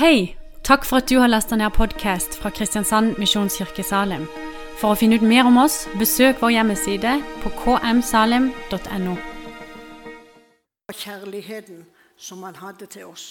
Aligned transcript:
Hei! 0.00 0.36
Takk 0.64 0.86
for 0.88 0.96
at 0.96 1.10
du 1.10 1.18
har 1.20 1.28
lasta 1.28 1.56
ned 1.60 1.74
podkast 1.76 2.38
fra 2.40 2.48
Kristiansand 2.50 3.18
Misjonskirke 3.20 3.82
Salim. 3.84 4.22
For 4.80 4.94
å 4.94 4.96
finne 4.96 5.18
ut 5.20 5.26
mer 5.28 5.44
om 5.44 5.58
oss, 5.60 5.82
besøk 6.00 6.40
vår 6.40 6.54
hjemmeside 6.54 7.18
på 7.42 7.50
kmsalim.no. 7.58 9.16
Kjærligheten 10.88 11.84
som 12.16 12.48
han 12.48 12.56
hadde 12.62 12.88
til 12.88 13.10
oss. 13.10 13.26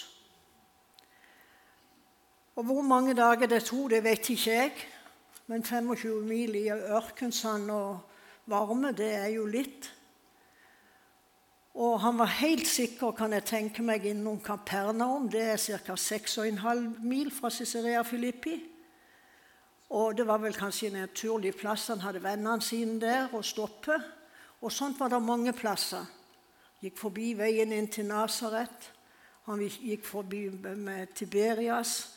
Og 2.54 2.70
Hvor 2.70 2.86
mange 2.86 3.18
dager 3.18 3.50
det 3.50 3.64
tok, 3.66 3.90
det 3.90 4.04
vet 4.06 4.30
ikke 4.30 4.54
jeg. 4.54 4.72
Men 5.48 5.66
25 5.66 6.22
mil 6.22 6.54
i 6.54 6.68
ørkensand 6.70 7.72
og 7.74 7.98
varme, 8.46 8.94
det 8.94 9.10
er 9.16 9.34
jo 9.40 9.50
litt. 9.50 9.90
Og 11.74 12.00
han 12.02 12.18
var 12.18 12.26
helt 12.40 12.68
sikker, 12.68 13.12
kan 13.12 13.34
jeg 13.34 13.46
tenke 13.46 13.84
meg, 13.86 14.06
innom 14.06 14.40
Kapernaum. 14.42 15.30
Det 15.30 15.42
er 15.54 15.58
ca. 15.58 15.94
6,5 15.94 17.00
mil 17.06 17.32
fra 17.32 17.50
Cicerea 17.50 18.02
Filippi. 18.04 18.58
Og 19.90 20.18
det 20.18 20.28
var 20.28 20.38
vel 20.42 20.54
kanskje 20.54 20.90
en 20.90 21.02
naturlig 21.02 21.56
plass. 21.58 21.88
Han 21.88 22.02
hadde 22.02 22.24
vennene 22.24 22.62
sine 22.62 23.00
der 23.02 23.34
og 23.34 23.46
stoppe. 23.46 23.98
Og 24.62 24.72
sånt 24.72 25.00
var 25.00 25.10
det 25.10 25.22
mange 25.24 25.54
plasser. 25.54 26.06
Gikk 26.82 26.98
forbi 26.98 27.34
veien 27.38 27.74
inn 27.76 27.90
til 27.92 28.08
Nasaret. 28.10 28.92
Han 29.50 29.62
gikk 29.62 30.06
forbi 30.06 30.48
med 30.78 31.14
Tiberias. 31.16 32.16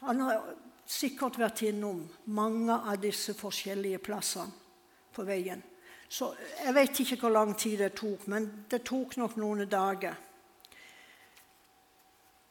Han 0.00 0.20
har 0.20 0.54
sikkert 0.88 1.38
vært 1.40 1.62
innom 1.68 2.04
mange 2.32 2.72
av 2.72 3.00
disse 3.02 3.34
forskjellige 3.36 3.98
plassene 3.98 4.54
på 5.12 5.24
veien. 5.26 5.62
Så 6.08 6.34
Jeg 6.64 6.74
vet 6.74 7.00
ikke 7.00 7.16
hvor 7.16 7.28
lang 7.28 7.58
tid 7.58 7.78
det 7.78 7.92
tok, 7.92 8.28
men 8.28 8.64
det 8.70 8.82
tok 8.82 9.16
nok 9.16 9.36
noen 9.36 9.68
dager. 9.68 10.14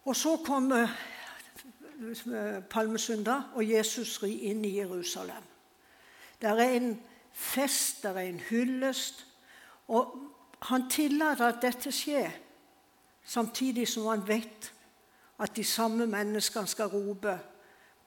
Og 0.05 0.15
så 0.15 0.37
kommer 0.45 0.87
palmesøndag, 2.69 3.41
og 3.55 3.69
Jesus 3.69 4.23
rir 4.23 4.51
inn 4.51 4.65
i 4.65 4.77
Jerusalem. 4.77 5.43
Der 6.41 6.55
er 6.55 6.69
en 6.77 7.01
fest, 7.33 8.03
der 8.03 8.09
er 8.09 8.29
en 8.29 8.39
hyllest. 8.39 9.25
Og 9.87 10.15
han 10.61 10.89
tillater 10.89 11.47
at 11.47 11.61
dette 11.61 11.91
skjer, 11.91 12.31
samtidig 13.25 13.87
som 13.87 14.05
han 14.05 14.27
vet 14.27 14.73
at 15.39 15.55
de 15.55 15.63
samme 15.63 16.07
menneskene 16.07 16.67
skal 16.67 16.89
rope 16.93 17.39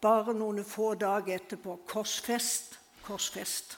bare 0.01 0.35
noen 0.35 0.65
få 0.65 0.95
dager 0.95 1.35
etterpå 1.35 1.81
'Korsfest, 1.87 2.79
korsfest'. 3.05 3.77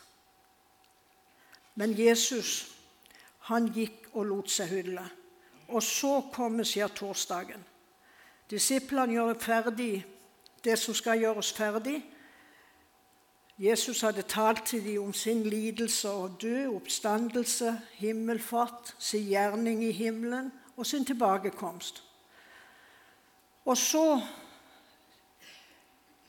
Men 1.75 1.99
Jesus 1.99 2.73
han 3.49 3.69
gikk 3.75 4.13
og 4.13 4.27
lot 4.29 4.51
seg 4.53 4.71
hylle. 4.71 5.05
Og 5.73 5.83
så 5.83 6.21
kommer 6.33 6.67
skjærtorsdagen. 6.69 7.65
Disiplene 8.51 9.17
gjør 9.17 9.39
ferdig 9.41 10.05
det 10.65 10.77
som 10.79 10.95
skal 10.95 11.23
gjøres 11.23 11.53
ferdig. 11.57 12.03
Jesus 13.59 14.01
hadde 14.01 14.23
talt 14.23 14.65
til 14.67 14.85
dem 14.85 15.03
om 15.03 15.13
sin 15.13 15.43
lidelse 15.43 16.11
og 16.11 16.37
død, 16.43 16.75
oppstandelse, 16.77 17.81
himmelfart, 17.99 18.95
sin 18.99 19.27
gjerning 19.27 19.85
i 19.85 19.93
himmelen 19.93 20.53
og 20.77 20.87
sin 20.87 21.05
tilbakekomst. 21.05 22.03
Og 23.65 23.77
så 23.77 24.21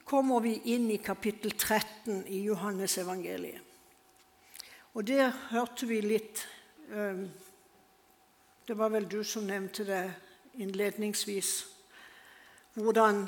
kommer 0.06 0.40
vi 0.40 0.60
inn 0.76 0.90
i 0.92 0.98
kapittel 1.02 1.52
13 1.58 2.26
i 2.28 2.44
Johannes 2.46 2.98
evangeliet. 2.98 3.73
Og 4.94 5.08
der 5.08 5.32
hørte 5.50 5.88
vi 5.90 6.02
litt 6.02 6.48
Det 8.68 8.76
var 8.78 8.92
vel 8.94 9.08
du 9.10 9.24
som 9.24 9.44
nevnte 9.48 9.84
det 9.88 10.04
innledningsvis. 10.62 11.66
Hvordan 12.74 13.26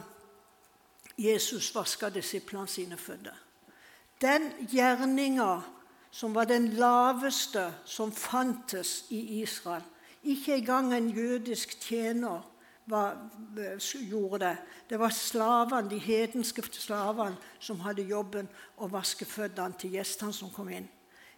Jesus 1.17 1.75
vaska 1.75 2.09
disiplene 2.09 2.67
sine 2.67 2.97
føtter. 2.97 3.35
Den 4.21 4.51
gjerninga 4.71 5.61
som 6.11 6.35
var 6.35 6.45
den 6.45 6.69
laveste 6.79 7.73
som 7.85 8.11
fantes 8.11 9.05
i 9.09 9.41
Israel 9.41 9.83
Ikke 10.23 10.55
engang 10.55 10.93
en 10.93 11.09
jødisk 11.09 11.79
tjener 11.81 12.41
var, 12.85 13.29
gjorde 14.09 14.39
det. 14.39 14.57
Det 14.89 14.99
var 14.99 15.09
slavene, 15.09 15.89
de 15.89 15.97
hedenske 15.97 16.61
slavene 16.71 17.37
som 17.59 17.79
hadde 17.79 18.01
jobben 18.01 18.47
å 18.77 18.87
vaske 18.89 19.25
føttene 19.25 19.77
til 19.77 19.97
gjestene 19.97 20.33
som 20.33 20.49
kom 20.53 20.69
inn. 20.69 20.87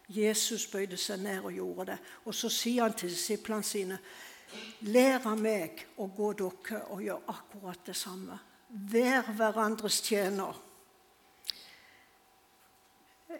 Jesus 0.08 0.66
bøyde 0.66 0.96
seg 0.96 1.20
ned 1.20 1.44
og 1.44 1.52
gjorde 1.52 1.90
det. 1.92 1.98
Og 2.24 2.34
så 2.34 2.48
sier 2.48 2.82
han 2.82 2.96
til 2.96 3.12
disiplene 3.12 3.62
sine.: 3.62 3.98
Lær 4.88 5.26
av 5.28 5.36
meg 5.40 5.84
å 6.00 6.06
gå 6.16 6.32
dere 6.32 6.84
og 6.88 7.02
gjøre 7.04 7.34
akkurat 7.34 7.86
det 7.86 7.96
samme. 7.96 8.38
Vær 8.68 9.32
hverandres 9.36 10.00
tjener. 10.04 10.56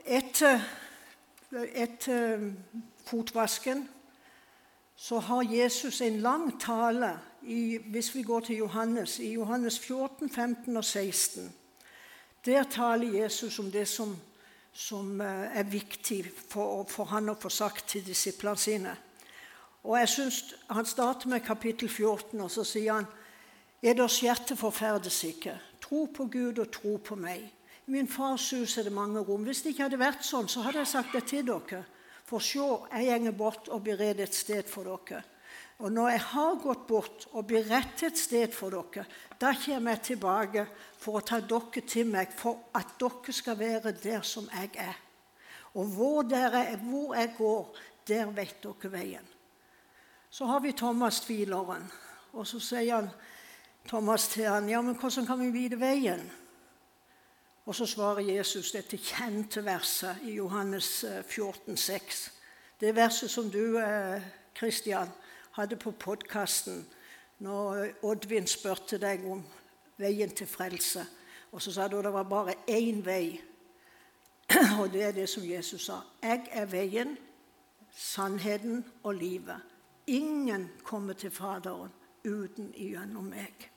Etter, 0.04 0.60
etter 1.52 2.52
fotvasken 3.08 3.88
så 4.96 5.18
har 5.18 5.42
Jesus 5.42 6.00
en 6.00 6.20
lang 6.20 6.50
tale 6.60 7.12
i, 7.42 7.78
hvis 7.78 8.14
vi 8.14 8.22
går 8.22 8.40
til 8.40 8.56
Johannes, 8.56 9.18
i 9.18 9.32
Johannes 9.32 9.78
14, 9.78 10.30
15 10.30 10.76
og 10.76 10.84
16. 10.84 11.52
Der 12.44 12.64
taler 12.64 13.20
Jesus 13.22 13.58
om 13.58 13.70
det 13.70 13.88
som 13.88 14.16
som 14.78 15.20
eh, 15.20 15.58
er 15.58 15.66
viktig 15.66 16.22
for, 16.48 16.84
for 16.86 17.10
han 17.10 17.32
å 17.32 17.38
få 17.40 17.50
sagt 17.50 17.88
til 17.90 18.04
disiplene 18.06 18.60
sine. 18.60 18.94
Og 19.82 19.98
jeg 19.98 20.08
synes 20.08 20.54
Han 20.68 20.86
starter 20.86 21.28
med 21.28 21.40
kapittel 21.46 21.88
14, 21.88 22.40
og 22.40 22.50
så 22.50 22.64
sier 22.64 22.92
han 22.92 23.06
Er 23.82 23.94
deres 23.94 24.20
hjerte 24.20 24.56
forferdes 24.56 25.22
ikke. 25.24 25.54
Tro 25.80 26.06
på 26.14 26.26
Gud 26.26 26.58
og 26.58 26.70
tro 26.72 26.96
på 26.96 27.14
meg. 27.16 27.44
I 27.86 27.90
min 27.90 28.08
fars 28.08 28.50
hus 28.50 28.76
er 28.78 28.82
det 28.82 28.92
mange 28.92 29.20
rom. 29.20 29.44
Hvis 29.46 29.62
det 29.62 29.70
ikke 29.70 29.86
hadde 29.86 30.00
vært 30.00 30.24
sånn, 30.26 30.48
så 30.48 30.64
hadde 30.66 30.82
jeg 30.82 30.90
sagt 30.90 31.14
det 31.14 31.24
til 31.30 31.46
dere. 31.46 31.84
For 32.26 32.42
se, 32.42 32.66
jeg 33.00 33.22
går 33.22 33.36
bort 33.38 33.68
og 33.68 33.84
bereder 33.84 34.26
et 34.26 34.34
sted 34.34 34.66
for 34.68 34.84
dere. 34.84 35.22
Og 35.78 35.92
når 35.94 36.08
jeg 36.10 36.22
har 36.32 36.56
gått 36.62 36.86
bort 36.88 37.26
og 37.38 37.46
beredt 37.46 38.02
et 38.02 38.18
sted 38.18 38.50
for 38.54 38.74
dere, 38.74 39.04
da 39.38 39.52
kommer 39.54 39.94
jeg 39.94 40.04
tilbake 40.08 40.64
for 40.98 41.20
å 41.20 41.22
ta 41.22 41.38
dere 41.38 41.82
til 41.86 42.08
meg, 42.10 42.32
for 42.34 42.66
at 42.74 42.96
dere 42.98 43.34
skal 43.34 43.58
være 43.60 43.94
der 44.02 44.24
som 44.26 44.48
jeg 44.50 44.72
er. 44.74 44.96
Og 45.78 45.92
hvor, 45.94 46.24
dere, 46.26 46.64
hvor 46.82 47.14
jeg 47.14 47.30
går, 47.38 47.78
der 48.10 48.32
vet 48.34 48.58
dere 48.64 48.90
veien. 48.90 49.28
Så 50.30 50.48
har 50.50 50.60
vi 50.60 50.74
Thomas 50.76 51.20
tvileren, 51.24 51.86
og 52.34 52.46
så 52.46 52.58
sier 52.60 52.98
han, 52.98 53.12
Thomas 53.88 54.26
til 54.28 54.50
han, 54.50 54.66
ja, 54.68 54.82
men 54.82 54.98
hvordan 54.98 55.26
kan 55.26 55.40
vi 55.40 55.52
vite 55.54 55.78
veien? 55.80 56.26
Og 57.68 57.76
så 57.76 57.86
svarer 57.86 58.26
Jesus 58.26 58.72
dette 58.72 58.98
kjente 59.00 59.62
verset 59.64 60.26
i 60.26 60.34
Johannes 60.40 61.04
14, 61.28 61.72
eh, 61.72 61.78
14,6. 61.78 62.20
Det 62.80 62.94
verset 62.96 63.30
som 63.30 63.50
du, 63.50 63.78
Kristian, 64.54 65.08
eh, 65.08 65.27
hadde 65.52 65.76
på 65.76 65.90
podkasten 65.90 66.86
når 67.38 67.86
Oddvin 68.02 68.46
spurte 68.46 68.98
deg 68.98 69.24
om 69.30 69.44
veien 69.98 70.30
til 70.34 70.46
frelse. 70.46 71.04
Og 71.52 71.62
så 71.62 71.72
sa 71.72 71.88
du 71.88 71.98
at 71.98 72.04
det 72.04 72.12
var 72.12 72.26
bare 72.28 72.54
én 72.68 73.04
vei. 73.04 73.40
Og 74.80 74.92
det 74.92 75.02
er 75.02 75.12
det 75.12 75.28
som 75.28 75.44
Jesus 75.44 75.86
sa. 75.86 76.00
Jeg 76.22 76.46
er 76.52 76.66
veien, 76.66 77.16
sannheten 77.92 78.84
og 79.02 79.14
livet. 79.14 79.56
Ingen 80.06 80.68
kommer 80.82 81.12
til 81.12 81.30
Faderen 81.30 81.92
uten 82.24 82.72
igjennom 82.74 83.28
meg. 83.28 83.68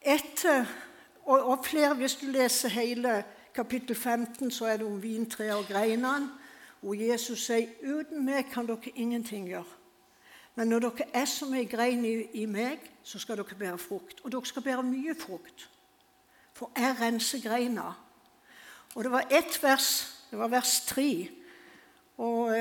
Etter, 0.00 0.66
og, 1.24 1.64
flere, 1.64 1.94
Hvis 1.94 2.14
du 2.14 2.26
leser 2.26 2.68
hele 2.68 3.24
kapittel 3.54 3.96
15, 3.96 4.50
så 4.50 4.66
er 4.66 4.76
det 4.76 4.86
om 4.86 5.02
vintreet 5.02 5.54
og 5.54 5.64
greinene 5.68 6.28
hvor 6.80 6.94
Jesus 6.94 7.44
sier 7.46 7.68
uten 7.82 8.24
meg 8.24 8.48
kan 8.52 8.68
dere 8.68 8.94
ingenting 8.94 9.48
gjøre. 9.48 9.76
Men 10.54 10.68
når 10.68 10.86
dere 10.86 11.08
er 11.14 11.28
som 11.30 11.52
ei 11.54 11.64
grein 11.68 12.04
i, 12.04 12.14
i, 12.42 12.46
meg, 12.46 12.82
så 13.02 13.20
skal 13.20 13.38
dere 13.38 13.58
bære 13.58 13.78
frukt. 13.78 14.20
Og 14.24 14.32
dere 14.32 14.46
skal 14.46 14.64
bære 14.64 14.82
mye 14.84 15.14
frukt. 15.18 15.68
For 16.56 16.72
jeg 16.76 16.96
renser 17.00 17.42
greina. 17.44 17.92
Og 18.94 19.04
det 19.04 19.12
var 19.12 19.28
ett 19.30 19.62
vers, 19.62 19.88
det 20.30 20.38
var 20.38 20.50
vers 20.52 20.80
tre. 20.86 21.28
Og, 22.18 22.56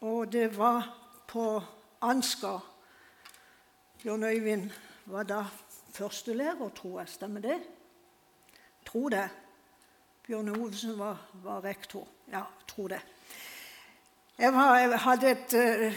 og 0.00 0.32
det 0.32 0.56
var 0.56 0.88
på 1.28 1.62
Ansgar. 2.00 2.64
Bjørn 4.02 4.24
Øyvind 4.24 4.70
var 5.06 5.22
da 5.22 5.44
førstelærer, 5.92 6.68
tror 6.68 7.00
jeg. 7.00 7.08
Stemmer 7.08 7.40
det? 7.40 7.58
Tror 8.86 9.08
det. 9.08 9.28
Bjørn 10.28 10.48
Ovesen 10.48 10.98
var, 10.98 11.16
var 11.32 11.64
rektor. 11.64 12.08
Ja, 12.32 12.42
tror 12.68 12.88
det. 12.88 13.00
Jeg, 14.38 14.52
var, 14.52 14.78
jeg, 14.78 14.98
hadde 14.98 15.30
et, 15.30 15.54
eh, 15.54 15.94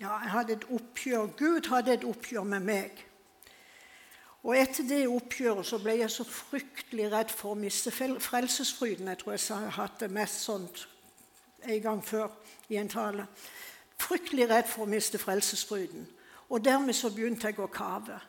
ja, 0.00 0.10
jeg 0.18 0.30
hadde 0.30 0.52
et 0.52 0.66
oppgjør 0.70 1.26
Gud 1.38 1.68
hadde 1.68 1.94
et 1.94 2.04
oppgjør 2.04 2.44
med 2.44 2.60
meg. 2.60 3.00
Og 4.42 4.58
etter 4.58 4.84
det 4.84 5.00
oppgjøret 5.08 5.70
så 5.70 5.80
ble 5.80 5.96
jeg 6.02 6.12
så 6.12 6.28
fryktelig 6.28 7.08
redd 7.14 7.32
for 7.32 7.54
å 7.54 7.62
miste 7.62 7.94
frelsesfryden. 7.96 9.08
Jeg 9.08 9.22
tror 9.24 9.38
jeg 9.38 9.64
har 9.64 9.74
hatt 9.78 10.04
det 10.04 10.12
mest 10.12 10.44
sånt 10.44 10.84
en 11.64 11.82
gang 11.88 12.04
før 12.04 12.28
i 12.68 12.76
en 12.76 12.92
tale. 12.92 13.24
Fryktelig 13.96 14.50
redd 14.52 14.68
for 14.68 14.84
å 14.84 14.92
miste 14.98 15.18
frelsesfryden. 15.18 16.04
Og 16.52 16.60
dermed 16.60 16.92
så 16.92 17.08
begynte 17.08 17.48
jeg 17.48 17.64
å 17.64 17.72
kave. 17.72 18.20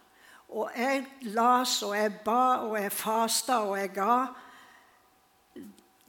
Og 0.55 0.71
jeg 0.71 1.03
las, 1.35 1.81
og 1.83 1.97
jeg 1.99 2.15
ba, 2.23 2.63
og 2.63 2.79
jeg 2.79 2.95
fasta, 2.95 3.65
og 3.67 3.75
jeg 3.75 3.91
ga. 3.99 4.21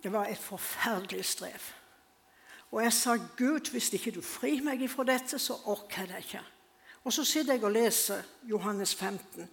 Det 0.02 0.12
var 0.12 0.26
et 0.26 0.38
forferdelig 0.38 1.24
strev. 1.24 1.74
Og 2.70 2.82
jeg 2.82 2.92
sa, 2.92 3.16
'Gud, 3.16 3.70
hvis 3.70 3.92
ikke 3.92 4.10
du 4.10 4.22
frir 4.22 4.62
meg 4.62 4.82
ifra 4.82 5.04
dette, 5.04 5.38
så 5.38 5.56
orker 5.64 6.00
jeg 6.00 6.08
det 6.08 6.18
ikke.' 6.18 6.44
Og 7.04 7.12
så 7.12 7.24
sitter 7.24 7.52
jeg 7.52 7.64
og 7.64 7.72
leser 7.72 8.22
Johannes 8.42 8.94
15 8.94 9.50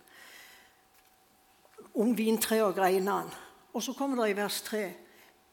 om 1.96 2.18
vintreet 2.18 2.64
og 2.64 2.76
greinene. 2.76 3.32
Og 3.74 3.84
så 3.84 3.94
kommer 3.94 4.24
det 4.24 4.32
i 4.32 4.36
vers 4.36 4.62
3.: 4.62 4.94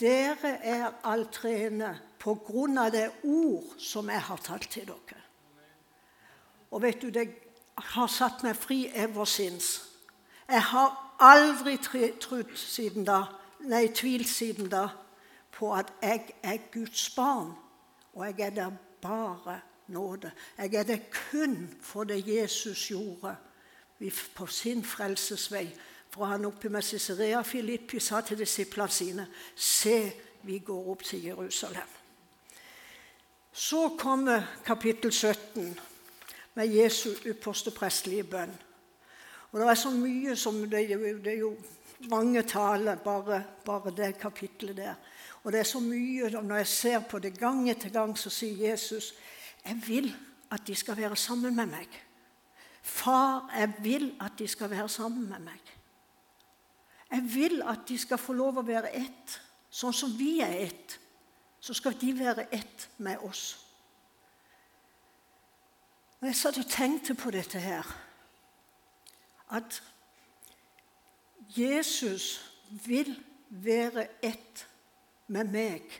Dere 0.00 0.56
er 0.64 0.90
alt 1.04 1.32
trene 1.32 2.00
på 2.18 2.34
grunn 2.34 2.78
av 2.78 2.90
det 2.90 3.10
ord 3.22 3.78
som 3.78 4.10
jeg 4.10 4.20
har 4.20 4.36
talt 4.36 4.70
til 4.70 4.86
dere. 4.86 5.20
Og 6.70 6.82
vet 6.82 7.02
du, 7.02 7.10
det 7.10 7.28
har 7.76 8.06
satt 8.06 8.42
meg 8.42 8.56
fri 8.56 8.86
ever 8.94 9.24
since. 9.24 9.82
Jeg 10.48 10.62
har 10.62 11.16
aldri 11.20 11.76
trodd 12.20 12.56
siden 12.56 13.04
da, 13.04 13.22
nei, 13.68 13.88
tvilsiden 13.94 14.70
da 14.70 14.88
på 15.52 15.74
at 15.74 15.92
jeg 16.02 16.34
er 16.42 16.58
Guds 16.72 17.10
barn, 17.16 17.52
og 18.12 18.26
jeg 18.26 18.46
er 18.46 18.50
der 18.50 18.70
bare 19.02 19.60
nåde. 19.86 20.30
Jeg 20.58 20.74
er 20.74 20.82
det 20.82 21.00
kun 21.30 21.74
for 21.80 22.04
det 22.04 22.24
Jesus 22.26 22.88
gjorde 22.88 23.36
på 24.34 24.46
sin 24.46 24.84
frelsesvei. 24.84 25.74
For 26.10 26.24
han 26.24 26.44
oppe 26.44 26.68
med 26.68 26.82
Cicarea 26.82 27.42
Filippi 27.42 28.00
sa 28.00 28.20
til 28.20 28.38
disiplene 28.38 28.90
sine 28.90 29.26
Se, 29.56 30.12
vi 30.42 30.58
går 30.58 30.90
opp 30.90 31.02
til 31.02 31.24
Jerusalem. 31.24 31.88
Så 33.52 33.88
kommer 33.98 34.42
kapittel 34.64 35.12
17 35.12 35.78
med 36.54 36.66
Jesu 36.66 37.10
ypperste 37.26 37.70
prestelige 37.70 38.24
bønn. 38.24 38.58
Og 39.52 39.60
Det 39.60 39.68
er 39.68 39.74
så 39.74 39.90
mye 39.90 40.36
som 40.36 40.70
Det 40.70 40.90
er 41.26 41.38
jo 41.38 41.56
mange 42.10 42.42
taler, 42.42 42.96
bare, 42.96 43.42
bare 43.64 43.90
det 43.96 44.18
kapittelet 44.18 44.76
der. 44.76 44.94
Og 45.42 45.52
det 45.52 45.60
er 45.60 45.66
så 45.66 45.80
mye 45.80 46.30
Når 46.30 46.56
jeg 46.56 46.66
ser 46.66 47.00
på 47.00 47.18
det 47.18 47.38
gang 47.38 47.70
etter 47.70 47.90
gang, 47.90 48.18
så 48.18 48.30
sier 48.30 48.70
Jesus 48.70 49.14
jeg 49.64 49.82
vil 49.86 50.14
at 50.50 50.66
de 50.66 50.74
skal 50.74 50.96
være 50.96 51.16
sammen 51.16 51.56
med 51.56 51.66
meg. 51.70 51.88
Far, 52.82 53.46
jeg 53.54 53.72
vil 53.78 54.08
at 54.20 54.32
de 54.38 54.48
skal 54.48 54.70
være 54.70 54.88
sammen 54.88 55.28
med 55.28 55.38
meg. 55.38 55.60
Jeg 57.10 57.22
vil 57.34 57.62
at 57.62 57.78
de 57.88 57.98
skal 57.98 58.18
få 58.18 58.32
lov 58.32 58.58
å 58.58 58.66
være 58.66 58.90
ett. 58.98 59.38
Sånn 59.70 59.94
som 59.94 60.10
vi 60.18 60.40
er 60.42 60.56
ett, 60.66 60.98
så 61.60 61.74
skal 61.78 61.94
de 62.00 62.10
være 62.18 62.48
ett 62.52 62.88
med 62.98 63.22
oss. 63.22 63.54
Når 66.20 66.28
jeg 66.28 66.38
satt 66.38 66.58
og 66.58 66.70
tenkte 66.70 67.14
på 67.18 67.32
dette 67.34 67.58
her 67.58 67.86
At 69.50 69.82
Jesus 71.56 72.52
vil 72.84 73.16
være 73.48 74.06
ett 74.24 74.66
med 75.26 75.50
meg 75.52 75.98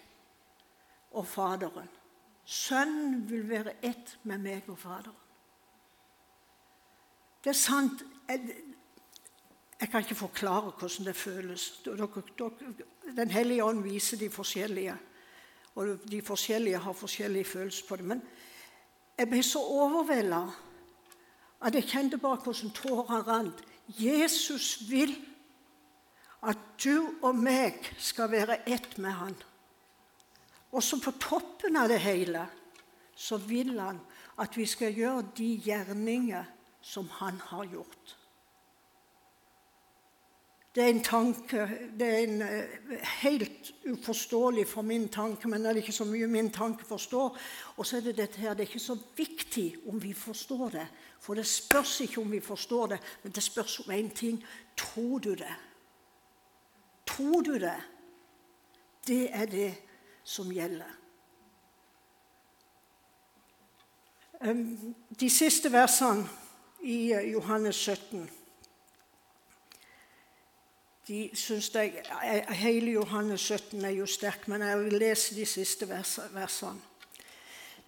og 1.13 1.27
Faderen. 1.27 1.89
Sønnen 2.45 3.31
vil 3.31 3.49
være 3.49 3.75
ett 3.85 4.19
med 4.23 4.39
meg 4.39 4.69
og 4.69 4.79
Faderen. 4.79 5.19
Det 7.45 7.51
er 7.51 7.59
sant 7.59 8.05
jeg, 8.29 8.55
jeg 9.81 9.91
kan 9.91 10.01
ikke 10.01 10.15
forklare 10.15 10.73
hvordan 10.79 11.07
det 11.07 11.17
føles. 11.17 11.83
Den 13.17 13.31
hellige 13.31 13.65
ånd 13.65 13.83
viser 13.83 14.17
de 14.17 14.31
forskjellige, 14.31 14.95
og 15.75 15.99
de 16.11 16.23
forskjellige 16.23 16.79
har 16.79 16.93
forskjellige 16.93 17.45
følelser 17.45 17.89
på 17.89 17.97
det. 17.97 18.05
Men 18.05 18.23
jeg 19.19 19.29
ble 19.29 19.43
så 19.43 19.59
overvelda 19.59 20.47
at 21.63 21.75
jeg 21.75 21.89
kjente 21.91 22.19
bare 22.19 22.41
hvordan 22.45 22.71
tårene 22.71 23.23
rant. 23.27 23.65
Jesus 23.99 24.91
vil 24.91 25.17
at 26.43 26.59
du 26.85 27.15
og 27.23 27.37
meg 27.39 27.93
skal 28.03 28.31
være 28.33 28.63
ett 28.67 28.97
med 28.99 29.15
han. 29.19 29.37
Og 30.73 30.83
så 30.83 30.99
på 31.01 31.15
toppen 31.21 31.77
av 31.77 31.91
det 31.93 32.01
hele 32.03 32.47
så 33.15 33.37
vil 33.37 33.77
han 33.79 34.01
at 34.41 34.57
vi 34.57 34.67
skal 34.67 34.97
gjøre 34.97 35.29
de 35.37 35.53
gjerninger 35.63 36.49
som 36.83 37.09
han 37.21 37.39
har 37.53 37.69
gjort. 37.71 38.17
Det 40.73 40.85
er 40.85 40.89
en 40.89 41.03
tanke, 41.05 41.67
det 42.01 42.07
er 42.09 42.23
en 42.25 42.43
uh, 42.43 42.93
helt 43.21 43.75
uforståelig 43.85 44.65
for 44.67 44.83
min 44.83 45.05
tanke, 45.13 45.49
men 45.49 45.61
det 45.61 45.71
er 45.71 45.81
ikke 45.83 45.93
så 45.93 46.07
mye 46.09 46.27
min 46.27 46.49
tanke 46.51 46.87
forstår. 46.89 47.37
Og 47.77 47.87
så 47.87 47.99
er 47.99 48.07
det 48.07 48.17
dette 48.17 48.41
her, 48.41 48.55
det 48.57 48.65
er 48.65 48.71
ikke 48.73 48.81
så 48.81 48.97
viktig 49.17 49.67
om 49.93 50.01
vi 50.03 50.15
forstår 50.17 50.73
det. 50.73 50.87
For 51.21 51.37
det 51.37 51.45
spørs 51.47 52.01
ikke 52.01 52.25
om 52.25 52.33
vi 52.33 52.41
forstår 52.41 52.87
det, 52.95 52.99
men 53.23 53.37
det 53.37 53.43
spørs 53.45 53.79
om 53.85 53.93
én 53.93 54.09
ting. 54.17 54.41
Tror 54.77 55.19
du 55.19 55.35
det? 55.35 55.53
Tror 57.07 57.43
du 57.43 57.59
det? 57.59 57.79
Det 59.07 59.29
er 59.35 59.47
det 59.47 59.75
som 60.25 60.53
gjelder. 60.53 60.99
De 65.21 65.31
siste 65.31 65.71
versene 65.73 66.27
i 66.83 67.13
eh, 67.13 67.33
Johannes 67.33 67.77
17 67.77 68.31
de 71.09 71.31
synes 71.35 71.71
jeg, 71.75 71.93
Hele 72.49 72.91
Johannes 72.91 73.41
17 73.41 73.85
er 73.85 73.91
jo 73.91 74.07
sterk, 74.07 74.47
men 74.49 74.63
jeg 74.63 74.79
vil 74.85 74.99
lese 75.03 75.35
de 75.35 75.47
siste 75.47 75.89
versene. 75.89 76.79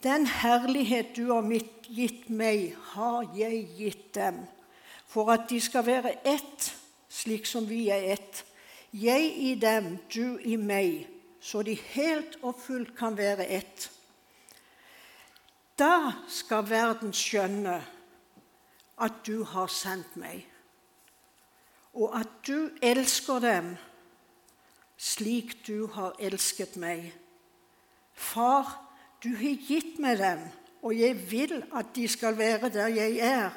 Den 0.03 0.27
herlighet 0.27 1.15
du 1.17 1.31
har 1.33 1.47
gitt 1.89 2.27
meg, 2.29 2.75
har 2.93 3.31
jeg 3.37 3.69
gitt 3.79 4.15
dem, 4.15 4.43
for 5.07 5.31
at 5.33 5.47
de 5.51 5.61
skal 5.61 5.87
være 5.87 6.17
ett, 6.27 6.75
slik 7.09 7.47
som 7.47 7.69
vi 7.69 7.87
er 7.89 8.13
ett 8.17 8.45
jeg 8.95 9.33
i 9.37 9.55
dem, 9.59 9.97
du 10.15 10.39
i 10.39 10.57
meg, 10.57 11.09
så 11.41 11.63
de 11.67 11.75
helt 11.75 12.39
og 12.43 12.55
fullt 12.63 12.95
kan 12.97 13.17
være 13.19 13.47
ett. 13.51 13.91
Da 15.79 16.13
skal 16.31 16.69
verden 16.71 17.13
skjønne 17.13 17.81
at 19.03 19.17
du 19.27 19.43
har 19.43 19.67
sendt 19.67 20.15
meg, 20.17 20.45
og 21.95 22.15
at 22.21 22.31
du 22.47 22.71
elsker 22.83 23.43
dem 23.43 23.75
slik 24.97 25.57
du 25.67 25.87
har 25.91 26.15
elsket 26.23 26.77
meg. 26.81 27.11
Far, 28.15 28.71
du 29.23 29.35
har 29.37 29.59
gitt 29.67 29.99
meg 29.99 30.21
dem, 30.23 30.47
og 30.87 30.95
jeg 30.95 31.19
vil 31.31 31.59
at 31.75 31.91
de 31.97 32.07
skal 32.09 32.39
være 32.39 32.71
der 32.71 32.95
jeg 32.95 33.19
er, 33.19 33.51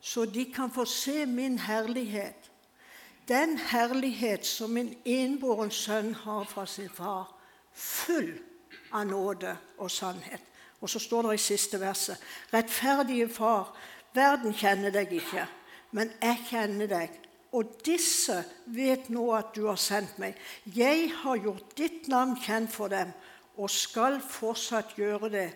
så 0.00 0.24
de 0.24 0.44
kan 0.52 0.72
få 0.72 0.84
se 0.88 1.26
min 1.26 1.58
herlighet 1.58 2.39
den 3.30 3.58
herlighet 3.58 4.46
som 4.46 4.76
en 4.76 4.90
innbåren 5.04 5.70
sønn 5.70 6.14
har 6.24 6.44
fra 6.50 6.66
sin 6.66 6.90
far, 6.90 7.30
full 7.72 8.32
av 8.92 9.06
nåde 9.06 9.54
og 9.78 9.90
sannhet. 9.90 10.42
Og 10.80 10.90
så 10.90 10.98
står 10.98 11.28
det 11.28 11.38
i 11.38 11.44
siste 11.44 11.80
verset.: 11.80 12.18
Rettferdige 12.52 13.28
Far, 13.28 13.70
verden 14.14 14.54
kjenner 14.54 14.90
deg 14.90 15.12
ikke, 15.12 15.46
men 15.92 16.10
jeg 16.22 16.46
kjenner 16.50 16.90
deg. 16.90 17.18
Og 17.52 17.70
disse 17.86 18.42
vet 18.66 19.08
nå 19.10 19.24
at 19.34 19.54
du 19.54 19.66
har 19.66 19.78
sendt 19.78 20.18
meg. 20.22 20.38
Jeg 20.64 21.10
har 21.22 21.36
gjort 21.36 21.74
ditt 21.78 22.08
navn 22.08 22.36
kjent 22.38 22.70
for 22.72 22.88
dem 22.88 23.10
og 23.58 23.70
skal 23.70 24.20
fortsatt 24.22 24.94
gjøre 24.96 25.30
det, 25.30 25.48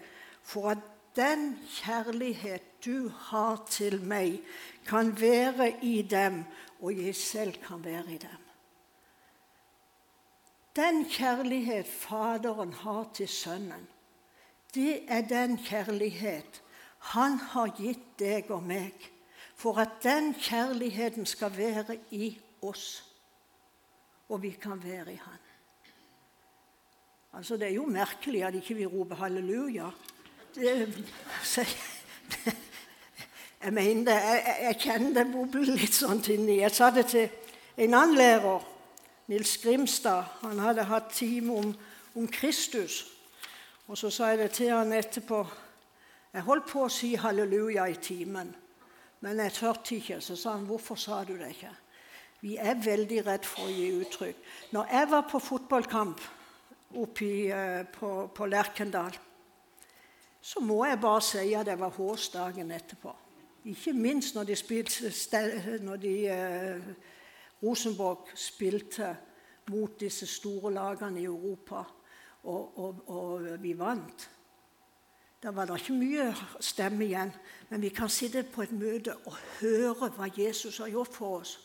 for 0.43 0.75
at 0.75 0.83
den 1.17 1.55
kjærlighet 1.71 2.63
du 2.85 3.09
har 3.31 3.63
til 3.71 4.01
meg, 4.03 4.43
kan 4.87 5.15
være 5.21 5.71
i 5.83 6.03
dem, 6.03 6.43
og 6.85 6.93
jeg 6.93 7.15
selv 7.17 7.57
kan 7.65 7.85
være 7.85 8.13
i 8.13 8.19
dem. 8.19 8.43
Den 10.77 11.05
kjærlighet 11.09 11.87
Faderen 11.87 12.73
har 12.73 13.09
til 13.15 13.29
Sønnen, 13.29 13.89
det 14.75 15.05
er 15.09 15.21
den 15.21 15.59
kjærlighet 15.59 16.61
Han 17.15 17.39
har 17.39 17.69
gitt 17.77 18.19
deg 18.19 18.51
og 18.51 18.63
meg, 18.65 18.95
for 19.55 19.79
at 19.79 20.01
den 20.03 20.33
kjærligheten 20.35 21.27
skal 21.27 21.57
være 21.57 21.99
i 22.11 22.41
oss, 22.63 23.05
og 24.29 24.43
vi 24.43 24.51
kan 24.51 24.81
være 24.85 25.13
i 25.13 25.21
Han. 25.21 25.43
Altså, 27.33 27.57
Det 27.57 27.69
er 27.69 27.75
jo 27.75 27.87
merkelig 27.87 28.43
at 28.45 28.55
ikke 28.55 28.75
vi 28.75 28.87
roper 28.87 29.15
halleluja. 29.15 29.91
Det, 30.55 31.05
så, 31.53 31.65
det, 32.31 32.57
jeg, 33.65 34.57
jeg 34.61 34.77
kjenner 34.81 35.15
det 35.17 35.33
bobler 35.33 35.73
litt 35.73 35.95
sånn 35.97 36.21
inni. 36.29 36.61
Jeg 36.61 36.75
sa 36.75 36.91
det 36.93 37.07
til 37.09 37.29
en 37.81 37.95
annen 37.95 38.19
lærer, 38.19 38.65
Nils 39.33 39.57
Grimstad. 39.63 40.25
Han 40.43 40.61
hadde 40.61 40.85
hatt 40.85 41.13
time 41.17 41.55
om, 41.57 41.71
om 42.15 42.27
Kristus. 42.29 43.05
Og 43.89 43.99
så 43.99 44.11
sa 44.11 44.33
jeg 44.33 44.43
det 44.43 44.51
til 44.57 44.73
han 44.73 44.93
etterpå. 44.93 45.41
Jeg 46.35 46.45
holdt 46.45 46.69
på 46.69 46.85
å 46.85 46.93
si 46.93 47.15
halleluja 47.17 47.87
i 47.89 47.97
timen, 48.03 48.53
men 49.25 49.41
jeg 49.45 49.57
turte 49.57 49.97
ikke. 49.97 50.21
Så 50.21 50.37
sa 50.37 50.57
han, 50.57 50.67
'Hvorfor 50.67 50.95
sa 50.97 51.25
du 51.25 51.37
det 51.39 51.49
ikke?' 51.49 51.77
Vi 52.41 52.57
er 52.57 52.75
veldig 52.75 53.27
redd 53.27 53.45
for 53.45 53.65
å 53.65 53.73
gi 53.73 53.87
uttrykk. 53.97 54.37
Når 54.73 54.89
jeg 54.93 55.11
var 55.11 55.23
på 55.31 55.39
fotballkamp 55.39 56.21
oppe 56.95 57.29
uh, 57.49 57.87
på, 57.89 58.31
på 58.35 58.47
Lerkendal, 58.47 59.17
så 60.43 60.61
må 60.61 60.85
jeg 60.85 61.01
bare 61.01 61.23
si 61.25 61.55
at 61.55 61.67
det 61.67 61.79
var 61.81 61.89
hås 61.97 62.29
dagen 62.29 62.71
etterpå. 62.71 63.15
Ikke 63.65 63.93
minst 63.93 64.35
når 64.35 64.45
de, 64.45 64.57
spilte, 64.57 65.13
når 65.81 65.97
de 65.97 66.15
eh, 66.29 66.89
Rosenborg 67.63 68.29
spilte 68.35 69.17
mot 69.73 70.01
disse 70.01 70.27
store 70.27 70.73
lagene 70.75 71.21
i 71.21 71.25
Europa, 71.25 71.83
og, 72.43 72.79
og, 72.79 73.09
og 73.09 73.63
vi 73.63 73.73
vant. 73.79 74.31
Da 75.43 75.53
var 75.53 75.69
det 75.69 75.79
ikke 75.81 75.97
mye 75.97 76.27
stemme 76.61 77.05
igjen, 77.05 77.33
men 77.69 77.83
vi 77.83 77.89
kan 77.89 78.09
sitte 78.09 78.43
på 78.49 78.63
et 78.65 78.73
møte 78.73 79.17
og 79.29 79.37
høre 79.61 80.11
hva 80.17 80.29
Jesus 80.37 80.79
har 80.81 80.93
gjort 80.93 81.13
for 81.13 81.41
oss. 81.41 81.57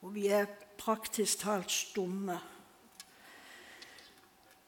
Og 0.00 0.14
vi 0.14 0.26
er 0.32 0.48
praktisk 0.80 1.44
talt 1.44 1.70
stumme. 1.72 2.38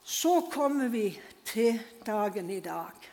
Så 0.03 0.47
kommer 0.51 0.89
vi 0.93 1.19
til 1.45 1.79
dagen 2.05 2.49
i 2.49 2.59
dag. 2.59 3.12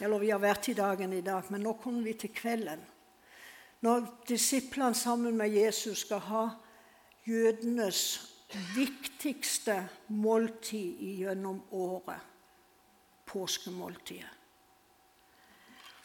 Eller 0.00 0.18
vi 0.22 0.30
har 0.30 0.40
vært 0.42 0.68
i 0.70 0.76
dagen 0.78 1.12
i 1.12 1.24
dag, 1.26 1.50
men 1.50 1.64
nå 1.66 1.74
kommer 1.82 2.06
vi 2.06 2.14
til 2.18 2.30
kvelden. 2.34 2.80
Når 3.82 4.06
disiplene 4.28 4.94
sammen 4.94 5.36
med 5.38 5.54
Jesus 5.54 6.04
skal 6.06 6.22
ha 6.26 6.44
jødenes 7.26 8.02
viktigste 8.74 9.76
måltid 10.08 10.98
gjennom 11.20 11.60
året, 11.70 12.20
påskemåltidet. 13.28 14.34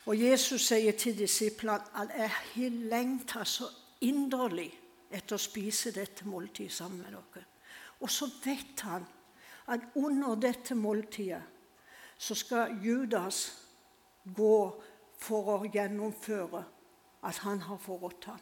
Og 0.05 0.19
Jesus 0.19 0.65
sier 0.67 0.97
til 0.99 1.15
disiplene 1.15 1.79
at 1.95 2.11
jeg 2.17 2.31
har 2.33 2.79
lengta 2.91 3.45
så 3.47 3.69
inderlig 4.03 4.67
etter 5.13 5.37
å 5.37 5.41
spise 5.41 5.93
dette 5.95 6.27
måltidet 6.27 6.75
sammen 6.75 7.05
med 7.05 7.15
dere. 7.15 7.45
Og 8.03 8.11
så 8.11 8.27
vet 8.43 8.83
han 8.83 9.05
at 9.71 9.93
under 9.95 10.35
dette 10.35 10.75
måltidet 10.75 11.39
så 12.19 12.35
skal 12.35 12.75
Judas 12.83 13.62
gå 14.23 14.57
for 15.19 15.51
å 15.55 15.59
gjennomføre 15.67 16.63
at 17.23 17.39
han 17.45 17.61
har 17.67 17.79
forrådt 17.81 18.27
ham. 18.31 18.41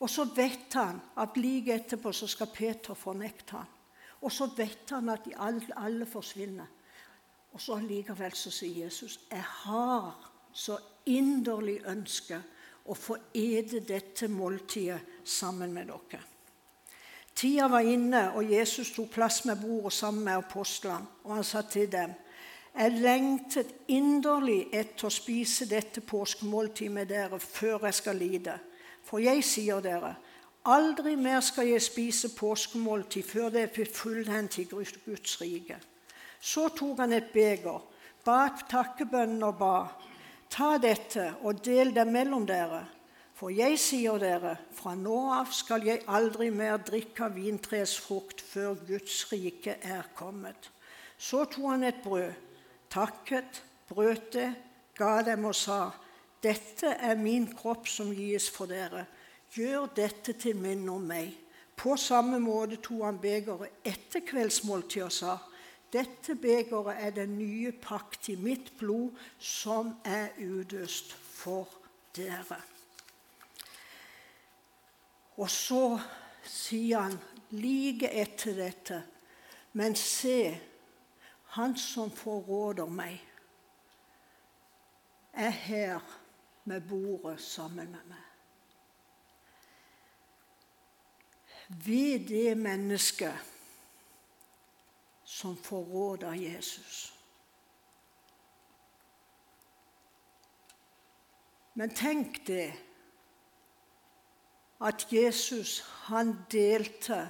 Og 0.00 0.10
så 0.12 0.26
vet 0.36 0.74
han 0.76 1.00
at 1.16 1.38
like 1.40 1.72
etterpå 1.72 2.12
så 2.12 2.28
skal 2.28 2.52
Peter 2.52 2.94
fornekte 2.94 3.56
ham. 3.56 3.72
Og 4.20 4.32
så 4.32 4.48
vet 4.56 4.90
han 4.92 5.08
at 5.12 5.24
de 5.24 5.32
alle, 5.36 5.64
alle 5.76 6.06
forsvinner. 6.08 6.66
Og 7.52 7.60
så 7.60 7.78
likevel 7.80 8.34
så 8.36 8.52
sier 8.52 8.84
Jesus 8.84 9.18
jeg 9.30 9.44
har 9.64 10.32
så 10.52 10.76
inderlig 11.08 11.78
ønske 11.88 12.40
å 12.86 12.94
få 12.94 13.16
ete 13.34 13.80
dette 13.84 14.28
måltidet 14.28 15.00
sammen 15.24 15.72
med 15.74 15.88
dere. 15.90 16.22
Tida 17.36 17.66
var 17.68 17.84
inne, 17.84 18.30
og 18.32 18.48
Jesus 18.48 18.94
tok 18.96 19.10
plass 19.12 19.42
med 19.44 19.60
bordet 19.60 19.92
sammen 19.92 20.24
med 20.24 20.38
apostlene. 20.40 21.04
Og 21.24 21.34
han 21.36 21.44
sa 21.44 21.60
til 21.68 21.90
dem 21.92 22.14
jeg 22.76 23.00
lengtet 23.00 23.70
inderlig 23.88 24.66
etter 24.76 25.08
å 25.08 25.12
spise 25.12 25.64
dette 25.70 26.02
påskemåltidet 26.04 26.92
med 26.92 27.08
dere 27.08 27.38
før 27.40 27.86
jeg 27.88 27.96
skal 27.96 28.18
lide. 28.20 28.56
For 29.06 29.22
jeg 29.22 29.44
sier 29.46 29.80
dere, 29.80 30.12
aldri 30.68 31.14
mer 31.16 31.40
skal 31.40 31.70
jeg 31.70 31.84
spise 31.84 32.34
påskemåltid 32.36 33.24
før 33.24 33.54
det 33.54 33.62
er 33.70 33.92
fullendt 33.92 34.58
i 34.60 34.66
Guds 34.68 35.38
rike. 35.40 35.78
Så 36.40 36.68
tok 36.76 37.00
han 37.00 37.16
et 37.16 37.32
beger, 37.32 37.80
ba 38.26 38.40
takkebønnen 38.68 39.46
og 39.46 39.56
ba. 39.60 39.76
Ta 40.52 40.76
dette 40.78 41.32
og 41.48 41.64
del 41.64 41.94
det 41.96 42.04
mellom 42.06 42.44
dere. 42.46 42.84
For 43.36 43.52
jeg 43.52 43.76
sier 43.80 44.20
dere, 44.20 44.54
fra 44.72 44.94
nå 44.96 45.16
av 45.36 45.50
skal 45.52 45.84
jeg 45.84 46.04
aldri 46.08 46.48
mer 46.52 46.78
drikke 46.80 47.26
av 47.26 47.34
vintreets 47.36 47.96
frukt 48.00 48.40
før 48.40 48.78
Guds 48.88 49.26
rike 49.32 49.76
er 49.80 50.08
kommet. 50.16 50.70
Så 51.16 51.44
tok 51.48 51.70
han 51.72 51.84
et 51.84 52.04
brød 52.04 52.32
takket, 52.90 53.62
brøt 53.88 54.32
det, 54.32 54.50
ga 54.98 55.22
dem 55.22 55.44
og 55.44 55.54
sa:" 55.54 55.90
Dette 56.42 56.86
er 56.86 57.16
min 57.16 57.48
kropp 57.56 57.88
som 57.88 58.12
gis 58.14 58.50
for 58.50 58.66
dere. 58.70 59.06
Gjør 59.54 59.86
dette 59.96 60.32
til 60.32 60.56
minne 60.56 60.92
om 60.92 61.02
meg. 61.02 61.32
På 61.76 61.96
samme 61.96 62.38
måte 62.38 62.76
tok 62.76 63.02
han 63.04 63.18
begeret 63.18 63.82
etter 63.84 64.20
kveldsmåltidet 64.20 65.04
og 65.04 65.12
sa:" 65.12 65.36
Dette 65.92 66.34
begeret 66.34 66.96
er 66.98 67.10
den 67.10 67.38
nye 67.38 67.72
pakt 67.72 68.28
i 68.28 68.36
mitt 68.36 68.72
blod, 68.78 69.10
som 69.38 69.94
er 70.04 70.28
utøst 70.38 71.12
for 71.12 71.68
dere. 72.16 72.58
Og 75.36 75.50
så 75.50 75.98
sier 76.46 77.06
han 77.06 77.18
like 77.50 78.08
etter 78.10 78.56
dette, 78.56 79.02
men 79.76 79.94
se, 79.94 80.56
han 81.56 81.76
som 81.80 82.10
forråder 82.12 82.88
meg, 82.92 83.16
er 85.32 85.50
her 85.50 86.00
med 86.64 86.84
bordet 86.88 87.40
sammen 87.40 87.88
med 87.92 88.04
meg. 88.10 88.24
Ved 91.68 92.28
det 92.28 92.58
mennesket 92.60 93.38
som 95.24 95.56
forråder 95.56 96.36
Jesus. 96.36 97.14
Men 101.74 101.90
tenk 101.94 102.46
det 102.46 102.70
at 104.80 105.08
Jesus 105.12 105.80
han 106.04 106.36
delte 106.52 107.24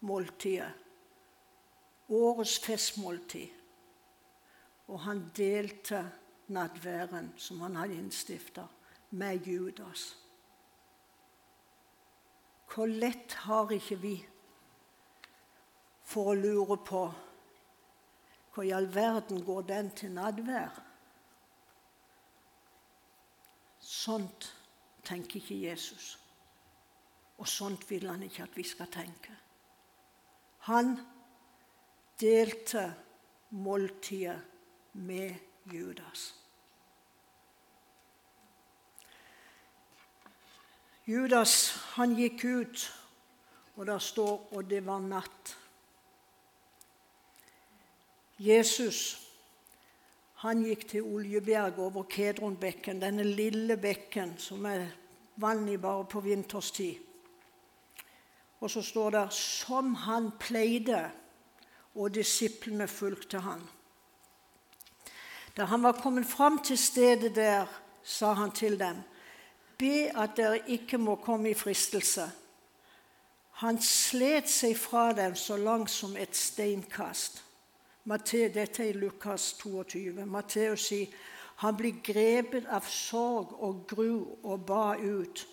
måltidet 0.00 0.83
årets 2.08 2.58
festmåltid. 2.58 3.48
Og 4.86 5.00
han 5.00 5.30
delte 5.36 6.02
nadværen 6.52 7.32
som 7.36 7.60
han 7.60 7.76
hadde 7.76 7.96
innstifta, 7.98 8.66
med 9.10 9.46
Judas. 9.46 10.16
Hvor 12.74 12.86
lett 12.86 13.32
har 13.32 13.70
ikke 13.70 13.96
vi 14.02 14.16
for 16.04 16.32
å 16.32 16.34
lure 16.34 16.76
på 16.82 17.04
hvor 18.54 18.66
i 18.66 18.70
all 18.74 18.86
verden 18.94 19.44
går 19.46 19.62
den 19.66 19.90
til 19.98 20.12
nadvær? 20.14 20.76
Sånt 23.82 24.46
tenker 25.04 25.40
ikke 25.40 25.58
Jesus. 25.58 26.18
Og 27.38 27.48
sånt 27.50 27.82
vil 27.90 28.06
han 28.08 28.22
ikke 28.22 28.46
at 28.46 28.56
vi 28.56 28.62
skal 28.62 28.90
tenke. 28.94 29.34
Han 30.70 30.94
delte 32.20 32.94
måltidet 33.50 34.40
med 34.92 35.34
Judas. 35.72 36.34
Judas 41.06 41.74
han 41.94 42.14
gikk 42.16 42.44
ut, 42.44 42.92
og 43.76 43.86
der 43.86 43.98
står 43.98 44.48
'og 44.52 44.70
det 44.70 44.86
var 44.86 45.00
natt'. 45.00 45.56
Jesus 48.38 49.20
han 50.34 50.62
gikk 50.62 50.88
til 50.88 51.02
Oljeberg 51.02 51.78
over 51.78 52.02
Kedronbekken, 52.02 53.00
denne 53.00 53.22
lille 53.22 53.76
bekken 53.76 54.34
som 54.38 54.66
er 54.66 54.86
vanlig 55.36 55.80
bare 55.80 56.04
på 56.04 56.20
vinterstid. 56.20 56.94
Og 58.60 58.70
så 58.70 58.82
står 58.82 59.10
det 59.10 59.32
'som 59.32 59.94
han 59.94 60.30
pleide' 60.40 61.23
og 61.94 62.14
disiplene 62.14 62.88
fulgte 62.88 63.40
han. 63.40 63.62
Da 65.56 65.64
han 65.70 65.82
var 65.82 66.00
kommet 66.02 66.26
fram 66.26 66.58
til 66.58 66.78
stedet 66.78 67.34
der, 67.36 67.66
sa 68.02 68.32
han 68.32 68.50
til 68.52 68.78
dem, 68.78 69.02
Be 69.78 70.10
at 70.14 70.36
dere 70.36 70.60
ikke 70.70 70.98
må 70.98 71.16
komme 71.16 71.50
i 71.50 71.54
fristelse. 71.54 72.28
Han 73.62 73.80
slet 73.82 74.48
seg 74.50 74.76
fra 74.78 75.12
dem 75.12 75.34
så 75.34 75.56
langt 75.56 75.90
som 75.90 76.16
et 76.16 76.36
steinkast. 76.36 77.42
Dette 78.04 78.82
er 78.82 78.90
i 78.90 78.92
Lukas 78.92 79.52
22. 79.58 80.26
Matteus 80.26 80.88
sier 80.90 81.14
han 81.62 81.76
ble 81.78 81.92
grepet 82.02 82.66
av 82.66 82.86
sorg 82.90 83.54
og 83.62 83.84
gru 83.88 84.24
og 84.42 84.66
ba 84.66 84.96
ut. 84.98 85.44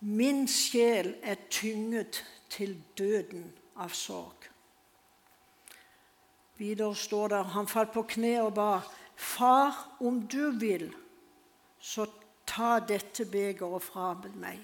Min 0.00 0.46
sjel 0.48 1.14
er 1.22 1.36
tynget 1.52 2.24
til 2.50 2.78
døden 2.98 3.44
av 3.76 3.92
sorg. 3.94 4.51
Videre 6.58 6.94
står 6.96 7.28
det 7.32 7.44
han 7.54 7.70
falt 7.70 7.92
på 7.94 8.04
kne 8.14 8.34
og 8.42 8.52
ba. 8.56 8.72
Far, 9.16 9.76
om 10.00 10.20
du 10.26 10.50
vil, 10.58 10.88
så 11.80 12.06
ta 12.46 12.78
dette 12.80 13.26
begeret 13.30 13.84
fra 13.84 14.12
meg. 14.34 14.60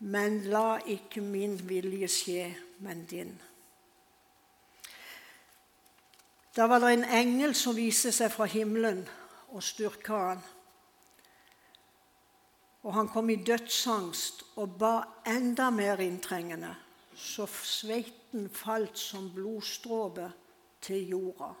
Men 0.00 0.40
la 0.48 0.80
ikke 0.88 1.20
min 1.20 1.58
vilje 1.68 2.08
skje, 2.08 2.44
men 2.80 3.04
din. 3.04 3.34
Da 6.56 6.66
var 6.66 6.80
det 6.82 6.94
en 6.94 7.04
engel 7.04 7.54
som 7.54 7.76
viste 7.76 8.10
seg 8.12 8.32
fra 8.32 8.48
himmelen 8.50 9.04
og 9.52 9.62
styrka 9.62 10.22
han. 10.30 10.40
Og 12.82 12.94
han 12.96 13.10
kom 13.12 13.28
i 13.30 13.36
dødsangst 13.44 14.42
og 14.56 14.78
ba 14.80 14.94
enda 15.28 15.68
mer 15.70 16.00
inntrengende, 16.00 16.72
så 17.14 17.46
sveiten 18.30 18.48
falt 18.50 18.98
som 18.98 19.32
blodstråpe 19.34 20.32
til 20.80 21.08
jorda. 21.08 21.54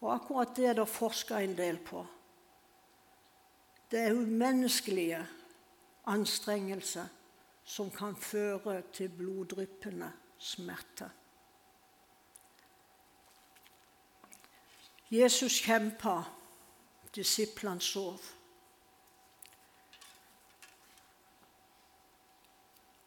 Og 0.00 0.14
akkurat 0.14 0.56
det 0.56 0.66
er 0.66 0.74
det 0.74 0.88
forska 0.88 1.40
en 1.40 1.56
del 1.56 1.78
på. 1.78 2.06
Det 3.90 4.00
er 4.00 4.14
umenneskelige 4.14 5.26
anstrengelser 6.06 7.06
som 7.64 7.90
kan 7.90 8.16
føre 8.16 8.82
til 8.92 9.08
bloddryppende 9.08 10.12
smerte. 10.38 11.10
Jesus 15.10 15.60
kjempa, 15.60 16.22
disiplene 17.14 17.80
sov. 17.80 18.20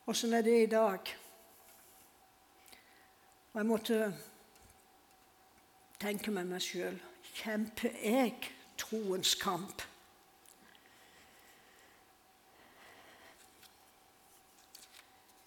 Åssen 0.08 0.34
er 0.34 0.42
det 0.42 0.64
i 0.64 0.66
dag? 0.66 1.23
Og 3.54 3.60
jeg 3.60 3.66
måtte 3.70 3.98
tenke 6.02 6.32
med 6.34 6.48
meg 6.50 6.62
sjøl 6.66 6.96
kjemper 7.38 7.94
jeg 8.02 8.32
troens 8.82 9.36
kamp? 9.38 9.84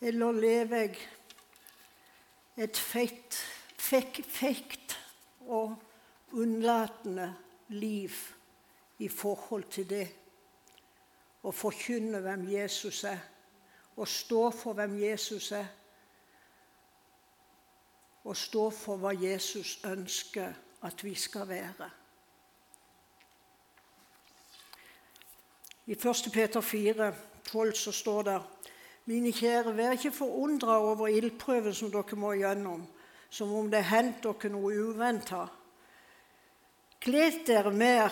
Eller 0.01 0.39
lever 0.39 0.85
jeg 0.85 1.01
et 2.63 2.79
feit, 2.79 3.41
fekt 3.77 4.95
og 5.41 5.75
unnlatende 6.33 7.33
liv 7.75 8.15
i 9.03 9.09
forhold 9.09 9.67
til 9.75 9.89
det 9.91 10.07
å 11.43 11.51
forkynne 11.51 12.23
hvem 12.23 12.47
Jesus 12.53 13.03
er, 13.11 13.19
og 13.97 14.07
stå 14.09 14.45
for 14.55 14.79
hvem 14.79 14.95
Jesus 15.03 15.51
er, 15.59 15.67
og 18.27 18.37
stå 18.37 18.69
for 18.75 18.99
hva 18.99 19.15
Jesus 19.15 19.79
ønsker 19.87 20.55
at 20.87 21.05
vi 21.05 21.15
skal 21.15 21.49
være. 21.49 21.91
I 25.87 25.95
1. 25.95 26.31
Peter 26.35 26.61
4, 26.61 27.13
12 27.47 27.75
så 27.75 27.93
står 27.93 28.23
det 28.23 28.41
Mine 29.07 29.31
kjære, 29.31 29.77
vær 29.77 29.95
ikke 29.95 30.11
forundra 30.11 30.81
over 30.83 31.07
ildprøven 31.07 31.75
som 31.75 31.93
dere 31.95 32.19
må 32.19 32.33
gjennom, 32.35 32.83
som 33.31 33.53
om 33.55 33.71
det 33.71 33.85
hendte 33.87 34.27
hendt 34.27 34.43
dere 34.43 34.51
noe 34.51 34.75
uventa. 34.83 35.45
Gled 36.99 37.45
dere 37.47 37.71
mer 37.71 38.11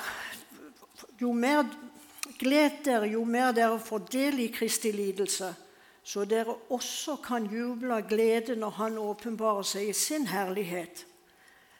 jo 1.20 1.32
mer, 1.32 1.66
gled 2.38 2.84
dere 2.84 3.08
jo 3.10 3.24
mer 3.24 3.52
dere 3.56 3.80
får 3.82 4.06
del 4.12 4.38
i 4.44 4.52
Kristi 4.54 4.92
lidelse, 4.94 5.50
så 6.04 6.26
dere 6.28 6.52
også 6.74 7.16
kan 7.24 7.46
juble 7.48 7.96
av 7.96 8.08
glede 8.08 8.56
når 8.60 8.76
Han 8.78 8.98
åpenbarer 9.00 9.64
seg 9.64 9.88
i 9.88 9.96
sin 9.96 10.26
herlighet. 10.28 11.06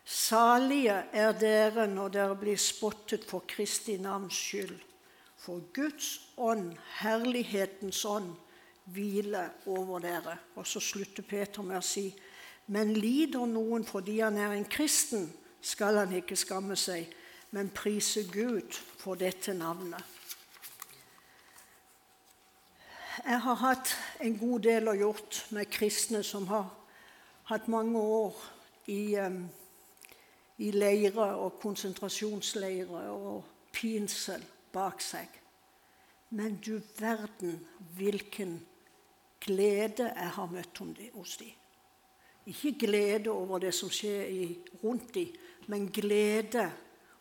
Salige 0.05 0.97
er 1.13 1.37
dere 1.37 1.87
når 1.89 2.13
dere 2.13 2.37
blir 2.41 2.61
spottet 2.61 3.25
for 3.29 3.45
Kristi 3.49 3.99
navns 4.01 4.37
skyld. 4.37 4.77
For 5.37 5.61
Guds 5.77 6.31
ånd, 6.41 6.73
herlighetens 7.01 8.05
ånd, 8.09 8.33
hviler 8.85 9.53
over 9.67 10.01
dere. 10.01 10.39
Og 10.57 10.67
så 10.67 10.81
slutter 10.81 11.25
Peter 11.25 11.65
med 11.65 11.81
å 11.81 11.85
si, 11.85 12.09
men 12.73 12.95
lider 12.97 13.45
noen 13.49 13.85
fordi 13.85 14.21
han 14.23 14.41
er 14.41 14.57
en 14.57 14.69
kristen, 14.69 15.29
skal 15.61 16.01
han 16.01 16.13
ikke 16.17 16.37
skamme 16.37 16.77
seg, 16.77 17.09
men 17.53 17.73
prise 17.73 18.25
Gud 18.33 18.73
for 19.01 19.21
dette 19.21 19.53
navnet. 19.57 20.14
Jeg 23.23 23.41
har 23.41 23.55
hatt 23.55 23.93
en 24.21 24.35
god 24.39 24.65
del 24.67 24.91
å 24.91 24.97
gjort 24.99 25.45
med 25.55 25.71
kristne 25.71 26.25
som 26.27 26.49
har 26.51 26.67
hatt 27.47 27.69
mange 27.71 28.01
år 28.01 28.41
i, 28.91 29.15
i 30.59 30.71
leire 30.75 31.29
og 31.39 31.61
konsentrasjonsleire 31.63 33.05
og 33.13 33.45
pinsel 33.75 34.43
bak 34.75 35.05
seg. 35.05 35.29
Men 36.35 36.57
du 36.59 36.81
verden 36.99 37.61
hvilken 37.95 38.57
glede 39.45 40.09
jeg 40.11 40.33
har 40.35 40.51
møtt 40.51 40.83
hos 41.15 41.37
dem. 41.39 41.55
Ikke 42.51 42.75
glede 42.87 43.31
over 43.31 43.63
det 43.63 43.73
som 43.79 43.93
skjer 43.95 44.27
rundt 44.83 45.15
dem, 45.15 45.31
men 45.71 45.87
glede 45.93 46.67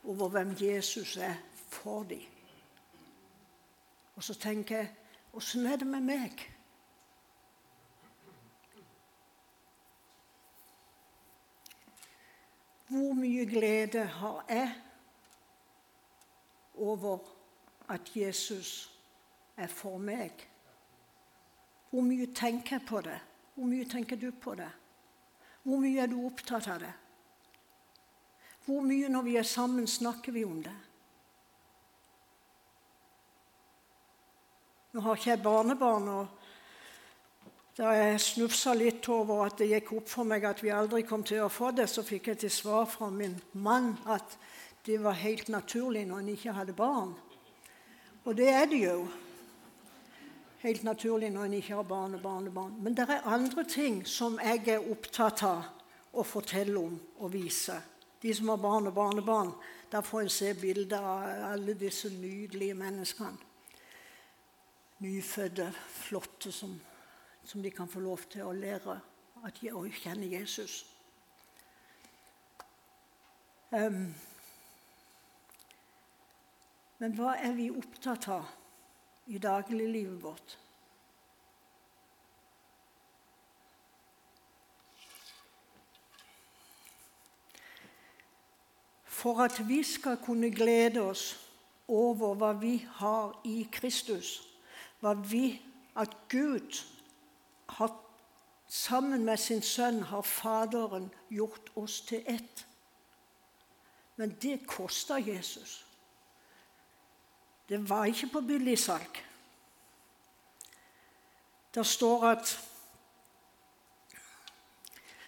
over 0.04 0.34
hvem 0.34 0.58
Jesus 0.60 1.16
er 1.22 1.38
for 1.70 2.04
dem. 2.10 2.26
Og 4.16 4.24
så 4.24 4.34
tenker 4.34 4.82
jeg 4.82 4.92
åssen 5.34 5.66
er 5.66 5.78
det 5.82 5.88
med 5.88 6.06
meg? 6.06 6.44
Hvor 12.88 13.14
mye 13.18 13.46
glede 13.50 14.06
har 14.06 14.46
jeg 14.50 14.74
over 16.76 17.20
at 17.90 18.12
Jesus 18.16 19.00
er 19.58 19.68
for 19.68 19.98
meg? 19.98 20.32
Hvor 21.90 22.02
mye 22.02 22.28
tenker 22.36 22.78
jeg 22.78 22.86
på 22.88 23.02
det? 23.02 23.20
Hvor 23.56 23.70
mye 23.70 23.86
tenker 23.90 24.16
du 24.16 24.32
på 24.32 24.56
det? 24.56 24.70
Hvor 25.64 25.80
mye 25.80 26.02
er 26.02 26.10
du 26.12 26.20
opptatt 26.26 26.68
av 26.68 26.80
det? 26.82 26.94
Hvor 28.66 28.82
mye 28.82 29.10
når 29.10 29.22
vi 29.22 29.36
er 29.36 29.48
sammen, 29.48 29.88
snakker 29.88 30.32
vi 30.32 30.44
om 30.46 30.62
det? 30.64 30.76
Nå 34.94 35.02
har 35.02 35.16
ikke 35.18 35.30
jeg 35.32 35.42
barnebarn, 35.42 36.08
og 36.08 36.28
da 37.74 37.90
jeg 37.98 38.20
snufsa 38.22 38.76
litt 38.78 39.08
over 39.10 39.48
at 39.48 39.56
det 39.58 39.72
gikk 39.72 39.88
opp 39.98 40.10
for 40.12 40.30
meg 40.30 40.44
at 40.46 40.60
vi 40.62 40.70
aldri 40.70 41.00
kom 41.02 41.24
til 41.26 41.40
å 41.42 41.50
få 41.50 41.72
det, 41.74 41.88
så 41.90 42.04
fikk 42.06 42.28
jeg 42.30 42.44
til 42.44 42.52
svar 42.54 42.84
fra 42.86 43.08
min 43.10 43.34
mann 43.58 43.96
at 44.06 44.36
det 44.86 45.00
var 45.02 45.18
helt 45.18 45.48
naturlig 45.50 46.04
når 46.06 46.20
en 46.22 46.30
ikke 46.36 46.54
hadde 46.54 46.76
barn. 46.78 47.16
Og 48.22 48.38
det 48.38 48.52
er 48.54 48.70
det 48.70 48.84
jo. 48.84 49.08
Helt 50.62 50.84
naturlig 50.86 51.32
når 51.34 51.48
en 51.48 51.56
ikke 51.58 51.80
har 51.80 51.88
barn 51.90 52.14
og 52.20 52.22
barnebarn. 52.22 52.76
Men 52.86 52.94
det 52.94 53.08
er 53.10 53.26
andre 53.34 53.64
ting 53.66 54.04
som 54.06 54.38
jeg 54.44 54.62
er 54.76 54.86
opptatt 54.94 55.42
av 55.48 55.64
å 56.14 56.22
fortelle 56.22 56.78
om 56.78 57.00
og 57.18 57.34
vise. 57.34 57.80
De 58.22 58.36
som 58.38 58.54
har 58.54 58.62
barn 58.62 58.92
og 58.92 58.94
barnebarn, 58.94 59.50
der 59.90 60.06
får 60.06 60.22
en 60.22 60.32
se 60.38 60.54
bilder 60.54 61.02
av 61.02 61.50
alle 61.50 61.74
disse 61.82 62.14
nydelige 62.14 62.78
menneskene. 62.78 63.53
Nyfødte, 65.04 65.68
flotte, 65.92 66.52
som, 66.52 66.78
som 67.44 67.64
de 67.64 67.72
kan 67.72 67.90
få 67.92 68.00
lov 68.00 68.24
til 68.32 68.48
å 68.48 68.56
lære 68.56 68.96
at 69.44 69.60
de, 69.60 69.74
å 69.76 69.84
kjenne 69.92 70.30
Jesus. 70.32 70.84
Um, 73.74 74.14
men 77.02 77.16
hva 77.18 77.36
er 77.36 77.56
vi 77.58 77.68
opptatt 77.74 78.30
av 78.32 78.48
i 79.28 79.42
dagliglivet 79.42 80.22
vårt? 80.24 80.60
for 89.24 89.40
at 89.40 89.70
vi 89.70 89.84
skal 89.84 90.18
kunne 90.18 90.50
glede 90.52 91.02
oss 91.02 91.50
over 91.88 92.34
hva 92.36 92.50
vi 92.60 92.74
har 93.00 93.38
i 93.48 93.68
Kristus. 93.72 94.53
Hva 95.04 95.14
vi, 95.20 95.62
at 96.00 96.14
Gud 96.32 96.80
har, 97.70 97.92
sammen 98.68 99.26
med 99.26 99.38
sin 99.38 99.62
sønn 99.62 100.00
har 100.08 100.24
Faderen 100.24 101.10
gjort 101.28 101.72
oss 101.76 102.02
til 102.08 102.24
ett. 102.24 102.66
Men 104.16 104.38
det 104.42 104.62
kosta 104.68 105.18
Jesus. 105.20 105.82
Det 107.70 107.90
var 107.90 108.06
ikke 108.06 108.30
på 108.32 108.42
billigsalg. 108.48 109.20
Det 111.76 111.86
står 111.86 112.26
at 112.30 112.54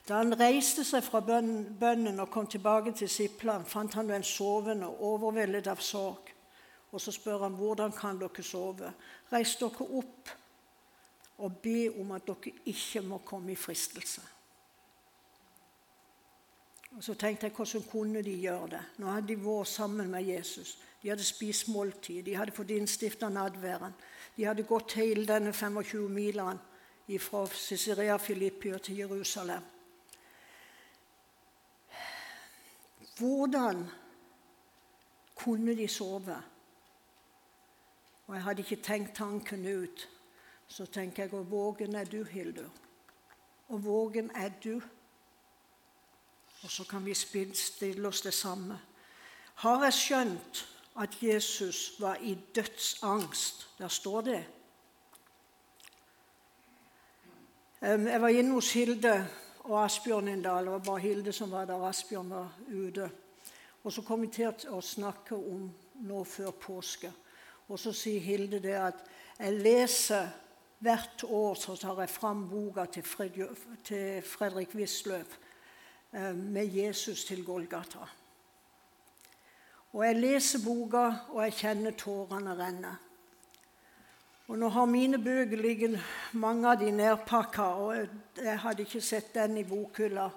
da 0.07 0.21
han 0.21 0.37
reiste 0.39 0.85
seg 0.85 1.03
fra 1.03 1.19
bønnen 1.19 2.19
og 2.21 2.29
kom 2.31 2.47
tilbake 2.47 2.93
til 2.93 3.09
Sippland, 3.09 3.65
fant 3.65 3.93
han 3.97 4.09
den 4.09 4.23
sovende, 4.23 4.87
overveldet 4.87 5.67
av 5.67 5.81
sorg. 5.81 6.24
Og 6.95 7.01
så 7.01 7.11
spør 7.11 7.41
han 7.43 7.57
hvordan 7.59 7.91
kan 7.91 8.19
dere 8.19 8.43
sove. 8.43 8.93
Reis 9.33 9.57
dere 9.59 9.87
opp 9.99 10.29
og 11.43 11.57
be 11.59 11.89
om 11.99 12.13
at 12.15 12.23
dere 12.27 12.53
ikke 12.71 13.01
må 13.03 13.17
komme 13.27 13.51
i 13.51 13.59
fristelse. 13.59 14.21
Og 16.95 17.03
Så 17.03 17.13
tenkte 17.19 17.49
jeg 17.49 17.55
hvordan 17.55 17.83
kunne 17.91 18.21
de 18.23 18.37
gjøre 18.39 18.69
det? 18.77 18.81
Nå 18.97 19.11
hadde 19.11 19.27
de 19.27 19.35
vært 19.43 19.67
sammen 19.67 20.07
med 20.11 20.23
Jesus. 20.23 20.77
De 21.01 21.09
hadde 21.09 21.23
spist 21.23 21.67
måltid, 21.67 22.23
de 22.23 22.35
hadde 22.35 22.55
fått 22.55 22.71
innstifta 22.71 23.29
nadværen. 23.29 23.93
De 24.37 24.45
hadde 24.47 24.63
gått 24.63 24.95
hele 24.95 25.27
denne 25.27 25.53
25 25.53 26.07
milene 26.09 27.19
fra 27.19 27.45
Cicarea 27.51 28.17
Filippi 28.17 28.71
til 28.79 28.97
Jerusalem. 28.97 29.63
Hvordan 33.19 33.85
kunne 35.35 35.75
de 35.75 35.87
sove? 35.87 36.41
Og 38.27 38.35
Jeg 38.35 38.43
hadde 38.43 38.61
ikke 38.61 38.83
tenkt 38.83 39.15
tanken 39.15 39.65
ut. 39.83 40.09
Så 40.67 40.85
tenker 40.85 41.23
jeg 41.23 41.33
og 41.33 41.51
vågen 41.51 41.95
er 41.95 42.03
du, 42.03 42.23
Hildur. 42.23 42.69
Og 43.67 43.85
vågen 43.85 44.31
er 44.35 44.49
du. 44.63 44.81
Og 46.63 46.71
så 46.71 46.83
kan 46.83 47.05
vi 47.05 47.13
stille 47.13 48.07
oss 48.07 48.21
det 48.21 48.33
samme. 48.33 48.79
har 49.55 49.83
jeg 49.83 49.93
skjønt 49.93 50.67
at 50.99 51.23
Jesus 51.23 51.99
var 51.99 52.15
i 52.15 52.37
dødsangst. 52.55 53.69
Der 53.77 53.87
står 53.87 54.21
det. 54.21 54.45
Jeg 57.81 58.21
var 58.21 58.27
inne 58.27 58.53
hos 58.53 58.73
Hilde 58.73 59.27
og 59.59 59.83
Asbjørn 59.85 60.27
en 60.27 60.41
dag. 60.41 60.63
Det 60.63 60.71
var 60.71 60.79
bare 60.79 60.99
Hilde 60.99 61.33
som 61.33 61.51
var 61.51 61.65
der. 61.65 61.83
Asbjørn 61.89 62.29
var 62.29 62.53
ute. 62.67 63.11
Og 63.83 63.93
Så 63.93 64.01
kom 64.01 64.21
vi 64.21 64.27
til 64.27 64.53
å 64.69 64.81
snakke 64.81 65.35
om 65.35 65.69
nå 65.95 66.23
før 66.23 66.51
påske. 66.51 67.11
Og 67.67 67.79
så 67.81 67.93
sier 67.95 68.21
Hilde 68.21 68.59
det 68.61 68.75
at 68.77 68.99
jeg 69.39 69.53
leser 69.59 70.27
hvert 70.85 71.23
år 71.23 71.55
så 71.57 71.75
tar 71.79 71.99
jeg 72.03 72.11
fram 72.13 72.45
boka 72.49 72.85
til, 72.91 73.03
Fredrik 74.23 74.75
Wisløff 74.75 75.37
eh, 76.13 76.35
med 76.35 76.65
Jesus 76.65 77.25
til 77.25 77.45
Golgata. 77.45 78.05
Og 79.93 80.05
Jeg 80.05 80.15
leser 80.15 80.59
boka, 80.65 81.05
og 81.31 81.43
jeg 81.43 81.53
kjenner 81.53 81.91
tårene 81.91 82.55
renne. 82.59 82.97
Og 84.47 84.57
Nå 84.59 84.69
har 84.69 84.85
mine 84.85 85.17
bøker 85.17 85.57
ligget 85.57 85.99
mange 86.33 86.69
av 86.69 86.79
de 86.79 86.91
nedpakka, 86.91 87.63
og 87.63 87.95
jeg 88.43 88.59
hadde 88.59 88.83
ikke 88.83 89.01
sett 89.01 89.33
den 89.33 89.57
i 89.57 89.63
bokhylla. 89.63 90.29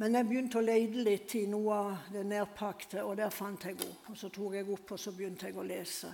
Men 0.00 0.16
jeg 0.16 0.26
begynte 0.26 0.58
å 0.58 0.64
lete 0.64 1.04
litt 1.04 1.34
i 1.38 1.44
noe 1.46 1.76
av 1.76 2.08
det 2.10 2.24
nedpakte, 2.26 3.04
og 3.04 3.16
der 3.20 3.30
fant 3.30 3.68
jeg 3.68 3.76
henne. 3.76 4.00
Og 4.08 4.16
så 4.18 4.32
tok 4.32 4.56
jeg 4.56 4.66
opp, 4.72 4.96
og 4.96 4.98
så 4.98 5.12
begynte 5.12 5.46
jeg 5.46 5.60
å 5.60 5.68
lese. 5.68 6.10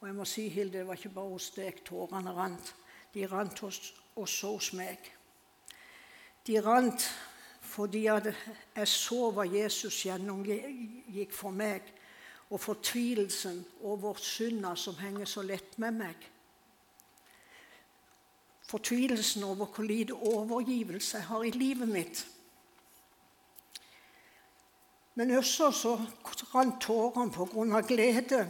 Og 0.00 0.08
jeg 0.08 0.16
må 0.16 0.24
si, 0.28 0.48
Hilde, 0.48 0.78
det 0.78 0.86
var 0.86 0.98
ikke 0.98 1.14
bare 1.14 1.32
hos 1.32 1.50
deg 1.56 1.82
tårene 1.86 2.32
rant. 2.36 2.74
De 3.14 3.26
rant 3.30 3.62
også 3.64 4.50
hos 4.56 4.72
meg. 4.76 5.12
De 6.46 6.58
rant 6.60 7.06
fordi 7.64 8.04
jeg 8.04 8.88
så 8.88 9.30
hva 9.32 9.46
Jesus 9.48 10.02
gjennomgikk 10.04 11.32
for 11.32 11.54
meg, 11.54 11.86
og 12.52 12.60
fortvilelsen 12.60 13.62
over 13.88 14.20
synda 14.20 14.74
som 14.76 14.98
henger 15.00 15.26
så 15.26 15.42
lett 15.42 15.78
med 15.80 15.96
meg. 15.96 16.26
Fortvilelsen 18.68 19.44
over 19.48 19.72
hvor 19.72 19.86
lite 19.88 20.14
overgivelse 20.14 21.18
jeg 21.18 21.26
har 21.30 21.44
i 21.44 21.54
livet 21.56 21.88
mitt. 21.88 22.26
Men 25.14 25.36
også 25.38 25.70
så 25.70 25.96
rant 26.52 26.80
tårene 26.82 27.32
på 27.32 27.48
grunn 27.50 27.74
av 27.74 27.88
glede 27.88 28.44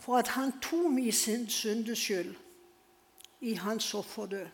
for 0.00 0.18
at 0.18 0.28
han 0.28 0.54
tok 0.60 0.90
min 0.92 1.12
sin 1.12 1.48
syndes 1.48 1.98
skyld 1.98 2.34
i 3.40 3.54
hans 3.54 3.94
offerdød. 3.94 4.46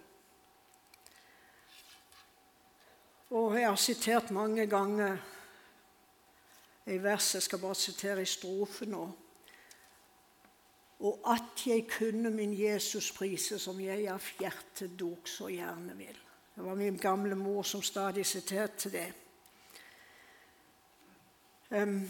Og 3.31 3.61
jeg 3.61 3.69
har 3.69 3.77
sitert 3.77 4.31
mange 4.31 4.67
ganger 4.67 5.17
et 6.87 7.03
vers, 7.03 7.35
jeg 7.35 7.43
skal 7.43 7.59
bare 7.59 7.75
sitere 7.75 8.23
i 8.23 8.25
strofen 8.31 8.89
nå. 8.95 9.07
Og 10.99 11.33
at 11.33 11.67
jeg 11.67 11.89
kunne 11.91 12.31
min 12.31 12.55
Jesus 12.61 13.11
prise 13.13 13.59
som 13.59 13.81
jeg 13.81 14.07
av 14.09 14.23
hjertet 14.39 14.95
dok 14.99 15.29
så 15.29 15.51
gjerne 15.51 15.97
vil. 15.99 16.23
Det 16.55 16.65
var 16.65 16.79
min 16.79 16.97
gamle 16.99 17.35
mor 17.37 17.63
som 17.63 17.83
stadig 17.83 18.27
siterte 18.27 18.91
det. 18.91 19.09
Um, 21.71 22.07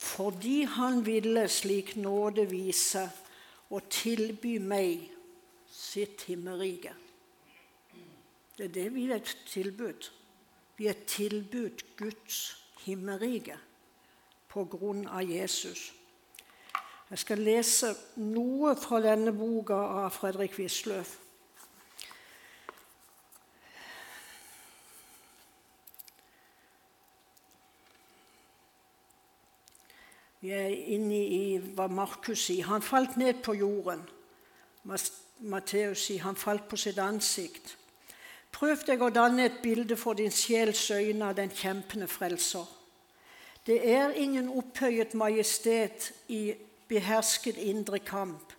fordi 0.00 0.62
han 0.64 1.06
ville 1.06 1.48
slik 1.48 1.96
nåde 1.96 2.46
vise 2.50 3.04
og 3.70 3.88
tilby 3.92 4.56
meg 4.58 5.08
sitt 5.72 6.24
himmerike. 6.28 6.92
Det 8.56 8.64
er 8.68 8.74
det 8.74 8.88
vi 8.94 9.06
er 9.10 9.24
tilbudt. 9.48 10.12
Vi 10.76 10.86
er 10.86 11.04
tilbudt 11.06 11.84
Guds 11.96 12.56
himmerike 12.84 13.56
på 14.48 14.64
grunn 14.64 15.06
av 15.08 15.24
Jesus. 15.28 15.92
Jeg 17.10 17.20
skal 17.20 17.42
lese 17.44 17.92
noe 18.16 18.74
fra 18.80 19.00
denne 19.04 19.32
boka 19.36 19.76
av 20.04 20.14
Fredrik 20.16 20.56
Wisløff. 20.58 21.21
Vi 30.42 30.50
er 30.50 30.72
inne 30.90 31.20
i 31.22 31.42
hva 31.76 31.86
Markus 31.86 32.48
sier. 32.48 32.66
Han 32.66 32.82
falt 32.82 33.14
ned 33.16 33.44
på 33.46 33.54
jorden. 33.54 34.00
Matteus 35.46 36.08
sier 36.08 36.24
han 36.24 36.38
falt 36.38 36.64
på 36.66 36.78
sitt 36.82 36.98
ansikt. 36.98 37.76
Prøv 38.52 38.82
deg 38.88 39.04
å 39.06 39.12
danne 39.14 39.46
et 39.46 39.60
bilde 39.62 39.94
for 39.96 40.18
din 40.18 40.34
sjels 40.34 40.82
øyne 40.90 41.28
av 41.30 41.36
den 41.38 41.52
kjempende 41.54 42.08
frelser. 42.10 42.66
Det 43.62 43.78
er 43.94 44.16
ingen 44.18 44.50
opphøyet 44.50 45.14
majestet 45.14 46.10
i 46.26 46.56
behersket 46.90 47.60
indre 47.62 48.02
kamp. 48.02 48.50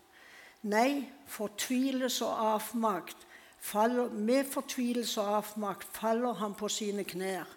Nei, 0.63 1.03
fortvilelse 1.27 2.23
og 2.23 2.47
avmakt 2.53 3.27
faller, 3.59 4.07
med 4.07 4.47
fortvilelse 4.47 5.19
og 5.19 5.35
avmakt 5.41 5.91
faller 5.99 6.39
han 6.39 6.55
på 6.55 6.71
sine 6.71 7.03
knær. 7.03 7.51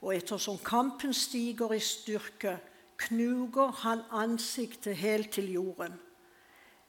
Og 0.00 0.16
ettersom 0.16 0.56
kampen 0.64 1.12
stiger 1.12 1.76
i 1.76 1.82
styrke, 1.84 2.56
knuger 2.98 3.72
han 3.82 4.00
ansiktet 4.10 4.96
helt 4.96 5.30
til 5.30 5.52
jorden. 5.52 5.94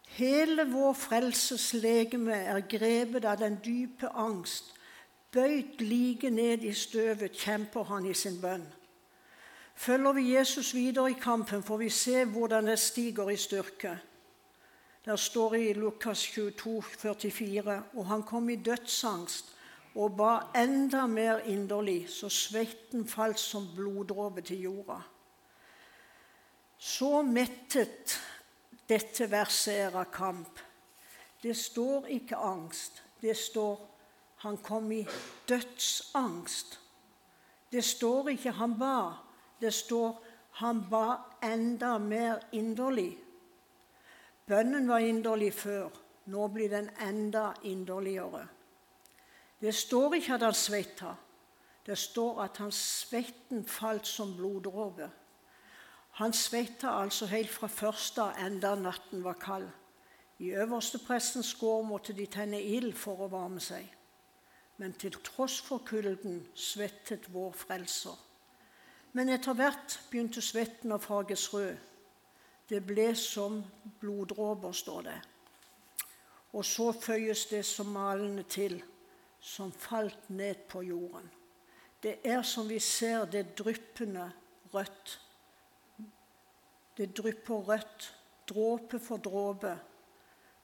Hele 0.10 0.66
vår 0.72 0.94
frelses 0.94 1.74
legeme 1.74 2.34
er 2.34 2.66
grepet 2.66 3.26
av 3.26 3.38
den 3.38 3.60
dype 3.66 4.10
angst. 4.18 4.74
Bøyd 5.32 5.84
like 5.86 6.30
ned 6.34 6.66
i 6.66 6.74
støvet 6.74 7.38
kjemper 7.38 7.84
han 7.84 8.06
i 8.10 8.14
sin 8.18 8.40
bønn. 8.42 8.66
Følger 9.76 10.14
vi 10.14 10.34
Jesus 10.34 10.74
videre 10.76 11.12
i 11.12 11.20
kampen, 11.22 11.64
får 11.64 11.78
vi 11.78 11.90
se 11.90 12.26
hvordan 12.26 12.68
det 12.68 12.80
stiger 12.80 13.30
i 13.30 13.38
styrke. 13.38 14.00
Der 15.06 15.16
står 15.16 15.54
i 15.54 15.74
Lukas 15.74 16.24
22, 16.34 16.84
44, 16.84 17.84
og 17.94 18.06
han 18.06 18.24
kom 18.24 18.50
i 18.50 18.56
dødsangst 18.56 19.56
og 19.96 20.18
ba 20.18 20.34
enda 20.56 21.06
mer 21.08 21.40
inderlig, 21.46 22.10
så 22.10 22.30
svetten 22.30 23.08
falt 23.08 23.40
som 23.40 23.68
bloddråpe 23.76 24.42
til 24.42 24.62
jorda. 24.62 25.00
Så 26.80 27.22
mettet 27.22 28.16
dette 28.88 29.28
verset 29.32 29.76
er 29.76 29.96
av 30.00 30.08
kamp. 30.16 30.60
Det 31.44 31.56
står 31.56 32.08
ikke 32.16 32.40
angst. 32.40 33.02
Det 33.22 33.36
står 33.38 33.78
han 34.40 34.58
kom 34.64 34.92
i 34.92 35.04
dødsangst. 35.48 36.80
Det 37.72 37.84
står 37.84 38.30
ikke 38.30 38.56
han 38.56 38.78
ba. 38.80 39.12
Det 39.60 39.74
står 39.76 40.16
han 40.62 40.86
ba 40.90 41.18
enda 41.44 41.98
mer 42.00 42.40
inderlig. 42.52 43.18
Bønnen 44.48 44.88
var 44.88 45.04
inderlig 45.04 45.54
før. 45.54 45.90
Nå 46.26 46.48
blir 46.48 46.70
den 46.70 46.90
enda 47.02 47.52
inderligere. 47.64 48.48
Det 49.60 49.76
står 49.76 50.16
ikke 50.16 50.34
at 50.34 50.48
han 50.48 50.56
svetta. 50.56 51.16
Det 51.86 51.98
står 51.98 52.44
at 52.44 52.58
hans 52.58 52.80
svetten 53.04 53.66
falt 53.68 54.08
som 54.08 54.36
bloddråpe. 54.38 55.10
Han 56.20 56.34
svetta 56.34 56.98
altså 57.00 57.30
helt 57.32 57.52
fra 57.52 57.68
første 57.72 58.26
enda 58.44 58.74
natten 58.76 59.22
var 59.24 59.38
kald. 59.40 59.70
I 60.40 60.52
øversteprestens 60.52 61.54
gård 61.56 61.86
måtte 61.88 62.14
de 62.14 62.26
tenne 62.28 62.60
ild 62.60 62.92
for 63.00 63.24
å 63.24 63.30
varme 63.32 63.62
seg. 63.64 63.86
Men 64.84 64.98
til 65.00 65.16
tross 65.24 65.62
for 65.64 65.80
kulden 65.88 66.42
svettet 66.56 67.30
vår 67.32 67.56
frelser. 67.56 68.18
Men 69.16 69.32
etter 69.32 69.56
hvert 69.56 69.96
begynte 70.12 70.44
svetten 70.44 70.92
å 70.92 71.00
farges 71.00 71.46
rød. 71.54 71.78
Det 72.70 72.82
ble 72.84 73.08
som 73.16 73.62
bloddråper, 74.02 74.76
står 74.76 75.08
det. 75.08 75.18
Og 76.52 76.66
så 76.66 76.92
føyes 76.92 77.46
det 77.48 77.64
som 77.66 77.96
malende 77.96 78.44
til, 78.44 78.82
som 79.40 79.72
falt 79.72 80.30
ned 80.30 80.68
på 80.68 80.84
jorden. 80.84 81.32
Det 82.04 82.20
er 82.28 82.44
som 82.44 82.68
vi 82.68 82.80
ser 82.84 83.24
det 83.32 83.56
dryppende 83.56 84.28
rødt 84.74 85.18
det 87.00 87.14
drypper 87.16 87.62
rødt, 87.64 88.16
dråpe 88.50 89.00
for 89.00 89.18
dråpe, 89.24 89.72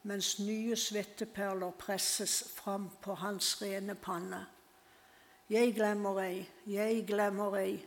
mens 0.03 0.33
nye 0.39 0.75
svetteperler 0.75 1.71
presses 1.79 2.43
fram 2.57 2.89
på 3.01 3.15
hans 3.21 3.53
rene 3.61 3.95
panne. 3.95 4.41
Jeg 5.49 5.71
glemmer 5.77 6.19
ei, 6.19 6.43
jeg 6.67 7.05
glemmer 7.07 7.55
ei, 7.61 7.79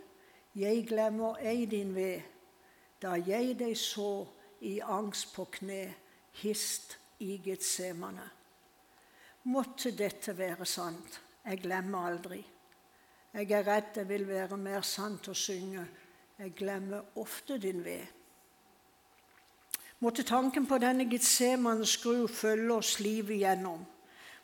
jeg 0.57 0.87
glemmer 0.89 1.37
ei 1.45 1.67
din 1.69 1.93
ved, 1.95 2.25
da 3.03 3.19
jeg 3.21 3.53
deg 3.61 3.77
så 3.77 4.25
i 4.65 4.79
angst 4.81 5.35
på 5.37 5.45
kne, 5.61 5.83
hist 6.41 6.97
i 7.21 7.37
Getsemane. 7.45 8.31
Måtte 9.53 9.93
dette 9.93 10.33
være 10.39 10.65
sant, 10.67 11.21
jeg 11.45 11.61
glemmer 11.69 12.09
aldri. 12.09 12.45
Jeg 13.35 13.51
er 13.53 13.67
redd 13.69 13.93
det 14.01 14.09
vil 14.09 14.25
være 14.29 14.57
mer 14.57 14.81
sant 14.81 15.29
å 15.29 15.37
synge, 15.37 15.85
jeg 16.39 16.57
glemmer 16.57 17.19
ofte 17.21 17.59
din 17.61 17.85
ved. 17.85 18.18
Måtte 20.01 20.23
tanken 20.23 20.67
på 20.67 20.79
denne 20.79 21.09
Getsemanes 21.11 21.97
skru 21.99 22.29
følge 22.31 22.75
oss 22.75 22.99
livet 23.01 23.41
igjennom. 23.41 23.87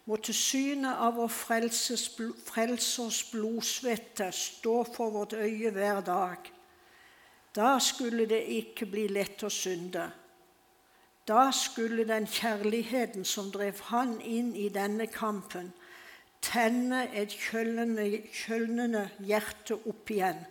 måtte 0.04 0.32
synet 0.32 0.98
av 1.00 1.14
vår 1.16 1.30
frelsers 1.32 3.20
blodsvette 3.30 4.32
stå 4.32 4.74
for 4.84 5.10
vårt 5.10 5.32
øye 5.32 5.70
hver 5.70 6.00
dag. 6.04 6.36
Da 7.54 7.78
skulle 7.78 8.26
det 8.26 8.42
ikke 8.42 8.86
bli 8.86 9.06
lett 9.08 9.42
å 9.42 9.48
synde. 9.48 10.10
Da 11.28 11.50
skulle 11.52 12.04
den 12.04 12.26
kjærligheten 12.26 13.24
som 13.24 13.48
drev 13.50 13.80
han 13.88 14.20
inn 14.20 14.52
i 14.56 14.68
denne 14.68 15.06
kampen, 15.06 15.72
tenne 16.42 17.06
et 17.14 17.32
kjølnende 17.32 19.08
hjerte 19.24 19.78
opp 19.88 20.10
igjen 20.10 20.44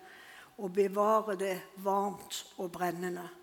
og 0.57 0.73
bevare 0.73 1.35
det 1.37 1.59
varmt 1.85 2.45
og 2.57 2.71
brennende. 2.73 3.42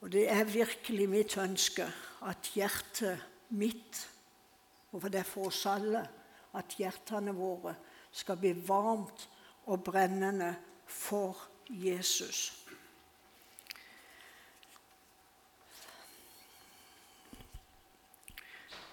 Og 0.00 0.12
det 0.12 0.24
er 0.32 0.44
virkelig 0.48 1.08
mitt 1.08 1.36
ønske 1.36 1.84
at 2.24 2.52
hjertet 2.54 3.20
mitt, 3.50 4.08
og 4.92 5.02
for 5.02 5.12
det 5.12 5.20
er 5.20 5.28
for 5.28 5.50
oss 5.50 5.66
alle, 5.68 6.02
at 6.56 6.76
hjertene 6.78 7.34
våre 7.36 7.74
skal 8.12 8.38
bli 8.40 8.54
varmt 8.66 9.28
og 9.70 9.84
brennende 9.84 10.54
for 10.86 11.36
Jesus. 11.68 12.48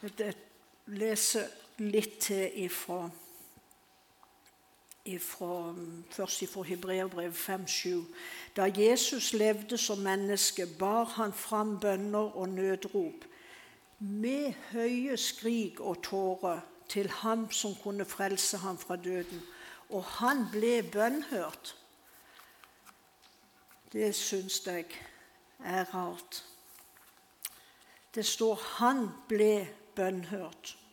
Jeg 0.04 0.36
leser 0.94 1.48
litt 1.82 2.20
til 2.28 2.60
ifra, 2.68 3.08
ifra 5.08 5.74
først 6.12 6.44
fra 6.52 6.62
Hebreerbrev 6.62 7.32
5,7. 7.32 7.90
Da 8.56 8.72
Jesus 8.78 9.34
levde 9.34 9.78
som 9.78 9.98
menneske, 9.98 10.68
bar 10.80 11.04
han 11.04 11.34
fram 11.34 11.80
bønner 11.80 12.36
og 12.38 12.50
nødrop 12.50 13.26
med 14.00 14.54
høye 14.72 15.18
skrik 15.18 15.80
og 15.80 16.04
tårer 16.04 16.60
til 16.90 17.10
ham 17.10 17.52
som 17.52 17.76
kunne 17.84 18.06
frelse 18.06 18.58
ham 18.58 18.78
fra 18.78 18.96
døden. 18.96 19.42
Og 19.90 20.04
han 20.04 20.46
ble 20.52 20.84
bønnhørt. 20.84 21.76
Det 23.94 24.16
syns 24.16 24.62
jeg 24.66 24.86
er 25.66 25.84
rart. 25.96 26.44
Det 28.16 28.26
står 28.26 28.56
'han 28.56 29.10
ble 29.28 29.70
bønnhørt'. 29.96 30.87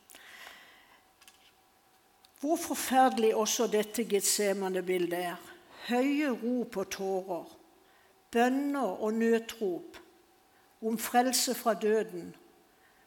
Hvor 2.45 2.61
forferdelig 2.61 3.33
også 3.35 3.67
dette 3.73 4.05
Getsemane-bildet 4.05 5.19
er. 5.33 5.51
Høye 5.89 6.29
rop 6.31 6.77
og 6.77 6.91
tårer, 6.93 7.45
bønner 8.31 9.01
og 9.01 9.15
nødrop 9.15 10.01
om 10.85 10.99
frelse 10.99 11.55
fra 11.55 11.75
døden 11.75 12.35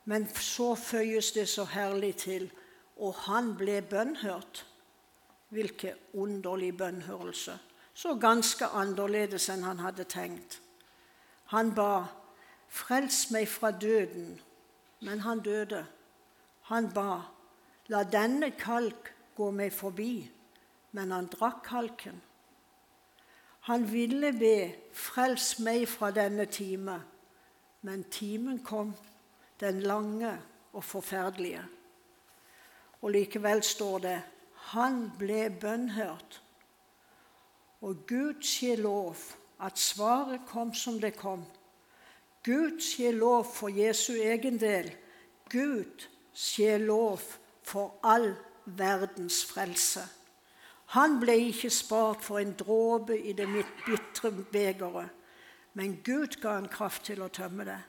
men 0.07 0.27
så 0.35 0.75
føyes 0.75 1.31
det 1.35 1.49
så 1.51 1.65
herlig 1.67 2.15
til 2.15 2.47
og 2.97 3.13
han 3.27 3.51
ble 3.59 3.81
bønnhørt. 3.81 4.63
Hvilken 5.49 5.99
underlig 6.13 6.77
bønnhørelse. 6.77 7.57
Så 7.93 8.15
ganske 8.15 8.65
annerledes 8.65 9.49
enn 9.49 9.65
han 9.67 9.79
hadde 9.83 10.03
tenkt. 10.03 10.61
Han 11.53 11.73
ba, 11.75 12.07
'Frels 12.69 13.31
meg 13.31 13.47
fra 13.47 13.71
døden', 13.71 14.39
men 15.01 15.19
han 15.19 15.39
døde. 15.39 15.85
Han 16.61 16.89
ba, 16.93 17.21
'La 17.89 18.03
denne 18.03 18.51
kalk 18.51 19.13
gå 19.37 19.51
meg 19.53 19.73
forbi', 19.73 20.29
men 20.91 21.11
han 21.11 21.29
drakk 21.29 21.61
kalken. 21.63 22.21
Han 23.69 23.85
ville 23.91 24.31
be, 24.33 24.73
'Frels 24.93 25.59
meg 25.59 25.87
fra 25.87 26.11
denne 26.11 26.45
time', 26.45 27.01
men 27.81 28.03
timen 28.03 28.63
kom 28.63 28.95
den 29.59 29.79
lange 29.79 30.39
og 30.73 30.83
forferdelige. 30.83 31.63
Og 33.01 33.11
likevel 33.11 33.63
står 33.63 33.99
det 33.99 34.21
han 34.73 35.11
ble 35.19 35.49
bønnhørt. 35.61 36.41
Og 37.81 38.07
Gud 38.07 38.41
skje 38.41 38.75
lov 38.75 39.15
at 39.63 39.77
svaret 39.79 40.41
kom 40.47 40.73
som 40.73 40.99
det 40.99 41.13
kom. 41.15 41.45
Gud 42.43 42.81
skje 42.81 43.11
lov 43.11 43.45
for 43.53 43.69
Jesu 43.69 44.13
egen 44.13 44.59
del. 44.59 44.89
Gud 45.49 46.07
skje 46.33 46.77
lov 46.77 47.21
for 47.63 47.99
all 48.03 48.33
verdens 48.67 49.45
frelse. 49.45 50.03
Han 50.95 51.19
ble 51.19 51.35
ikke 51.49 51.69
spart 51.73 52.23
for 52.23 52.39
en 52.39 52.53
dråpe 52.55 53.17
i 53.17 53.33
det 53.35 53.47
mitt 53.49 53.71
bitre 53.85 54.31
begeret, 54.31 55.09
men 55.73 55.99
Gud 56.03 56.39
ga 56.41 56.55
han 56.57 56.69
kraft 56.71 57.05
til 57.09 57.21
å 57.21 57.31
tømme 57.33 57.65
det. 57.67 57.79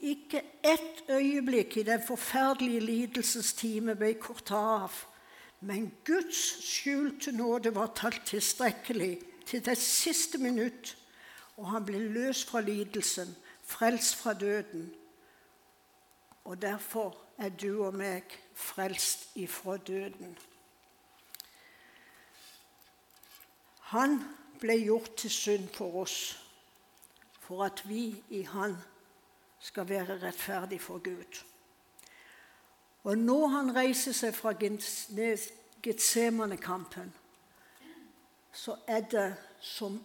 Ikke 0.00 0.40
ett 0.64 1.02
øyeblikk 1.12 1.76
i 1.76 1.84
den 1.84 2.00
forferdelige 2.00 2.80
lidelsestime 2.80 3.94
ble 4.00 4.14
kortet 4.16 4.56
av. 4.56 4.94
Men 5.60 5.90
Guds 6.08 6.40
skjulte 6.64 7.34
nåde 7.36 7.74
var 7.76 7.92
talt 7.96 8.24
tilstrekkelig 8.30 9.18
til 9.46 9.64
det 9.64 9.76
siste 9.76 10.40
minutt, 10.40 10.94
og 11.60 11.68
han 11.74 11.84
ble 11.84 12.00
løst 12.14 12.48
fra 12.48 12.62
lidelsen, 12.64 13.34
frelst 13.60 14.16
fra 14.16 14.32
døden. 14.32 14.88
Og 16.48 16.56
derfor 16.62 17.12
er 17.40 17.48
du 17.48 17.84
og 17.86 17.94
meg 17.96 18.34
frelst 18.54 19.30
ifra 19.40 19.76
døden. 19.76 20.36
Han 23.90 24.18
ble 24.60 24.76
gjort 24.84 25.14
til 25.18 25.32
synd 25.32 25.68
for 25.74 26.02
oss, 26.02 26.18
for 27.40 27.64
at 27.64 27.82
vi 27.88 28.22
i 28.30 28.42
Han 28.42 28.76
skal 29.60 29.88
være 29.88 30.20
rettferdig 30.22 30.80
for 30.80 30.98
Gud. 30.98 31.40
Og 33.04 33.18
når 33.18 33.46
han 33.46 33.76
reiser 33.76 34.12
seg 34.12 34.34
fra 34.36 34.52
Getsemane-kampen, 35.82 37.14
så 38.52 38.76
er 38.86 39.00
det 39.00 39.36
som 39.60 40.00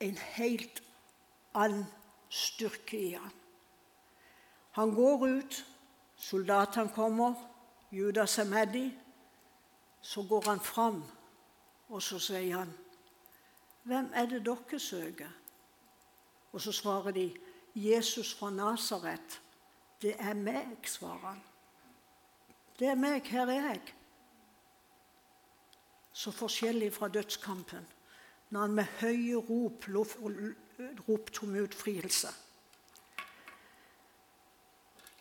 en 0.00 0.18
helt 0.18 0.82
annen 1.54 1.86
styrke 2.28 2.98
i 2.98 3.12
han. 3.12 3.32
Han 4.76 4.94
går 4.94 5.26
ut, 5.26 5.64
soldatene 6.16 6.92
kommer, 6.94 7.34
Judas 7.92 8.38
er 8.38 8.44
med 8.44 8.72
dem. 8.72 8.92
Så 10.00 10.22
går 10.28 10.42
han 10.46 10.60
fram, 10.60 11.04
og 11.88 12.02
så 12.02 12.18
sier 12.18 12.58
han, 12.58 12.74
'Hvem 13.82 14.10
er 14.14 14.26
det 14.26 14.44
dere 14.44 14.78
søker?' 14.78 15.36
Og 16.52 16.60
så 16.60 16.72
svarer 16.72 17.10
de, 17.10 17.34
Jesus 17.74 18.34
fra 18.34 18.50
Nasaret. 18.50 19.42
Det 20.02 20.14
er 20.18 20.34
meg, 20.34 20.78
svarer 20.88 21.26
han. 21.26 21.42
Det 22.78 22.88
er 22.88 22.94
meg, 22.94 23.26
her 23.28 23.46
er 23.46 23.68
jeg. 23.68 23.82
Så 26.12 26.30
forskjellig 26.30 26.92
fra 26.92 27.08
dødskampen, 27.08 27.86
når 28.50 28.60
han 28.60 28.72
med 28.72 28.84
høye 28.84 29.36
rop 29.36 29.84
ropte 31.08 31.42
om 31.42 31.54
utfrielse. 31.54 32.28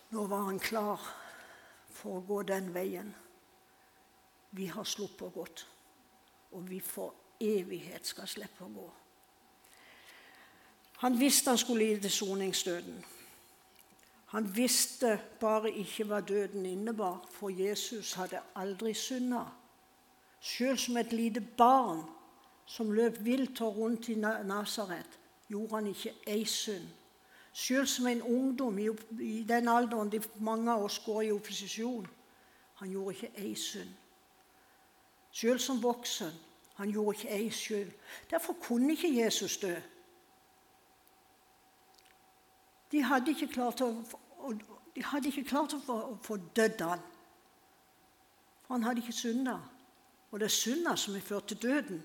Nå 0.09 0.25
var 0.27 0.45
han 0.49 0.59
klar 0.59 1.01
for 1.89 2.19
å 2.19 2.25
gå 2.27 2.41
den 2.47 2.69
veien. 2.73 3.09
Vi 4.55 4.67
har 4.71 4.83
sluppet 4.83 5.33
godt, 5.33 5.65
og 6.51 6.69
vi 6.69 6.79
for 6.79 7.13
evighet 7.41 8.07
skal 8.07 8.27
slippe 8.29 8.63
å 8.63 8.71
gå. 8.71 8.87
Han 11.03 11.19
visste 11.19 11.51
han 11.51 11.59
skulle 11.59 11.85
lide 11.85 12.09
soningsdøden. 12.09 13.03
Han 14.25 14.55
visste 14.55 15.19
bare 15.39 15.71
ikke 15.71 16.05
hva 16.09 16.21
døden 16.21 16.65
innebar, 16.65 17.21
for 17.31 17.49
Jesus 17.49 18.13
hadde 18.13 18.41
aldri 18.55 18.93
synda. 18.93 19.43
Selv 20.41 20.77
som 20.77 20.97
et 20.97 21.13
lite 21.13 21.41
barn 21.57 22.03
som 22.65 22.91
løp 22.91 23.19
vilt 23.25 23.61
og 23.61 23.77
rundt 23.77 24.09
i 24.09 24.15
Nasaret, 24.15 25.19
gjorde 25.49 25.75
han 25.75 25.87
ikke 25.87 26.13
ei 26.27 26.45
synd. 26.45 26.87
Selv 27.55 27.85
som 27.87 28.07
en 28.07 28.21
ungdom 28.21 28.79
i 29.19 29.43
den 29.47 29.67
alderen 29.67 30.11
de 30.11 30.19
mange 30.43 30.71
av 30.71 30.83
oss 30.83 30.99
går 31.05 31.21
i 31.21 31.31
opposisjon, 31.31 32.07
han 32.75 32.89
gjorde 32.91 33.15
ikke 33.15 33.29
ei 33.39 33.53
synd. 33.55 33.93
Selv 35.31 35.59
som 35.59 35.79
voksen, 35.83 36.33
han 36.75 36.91
gjorde 36.91 37.17
ikke 37.17 37.29
ei 37.31 37.49
skyld. 37.49 37.91
Derfor 38.29 38.53
kunne 38.61 38.91
ikke 38.91 39.23
Jesus 39.23 39.57
dø. 39.57 39.75
De 42.91 43.03
hadde 43.03 43.31
ikke 43.31 43.47
klart 43.47 43.81
å, 43.81 44.03
de 44.95 45.03
hadde 45.03 45.31
ikke 45.31 45.47
klart 45.47 45.77
å 45.77 45.79
få, 45.79 45.97
få 46.23 46.37
dødd 46.55 46.83
han. 46.83 47.07
For 48.65 48.75
han 48.75 48.83
hadde 48.83 48.99
ikke 48.99 49.15
synda. 49.15 49.55
Og 50.31 50.39
det 50.39 50.49
er 50.49 50.57
synda 50.59 50.97
som 50.99 51.15
har 51.15 51.23
ført 51.23 51.47
til 51.47 51.61
døden. 51.61 52.03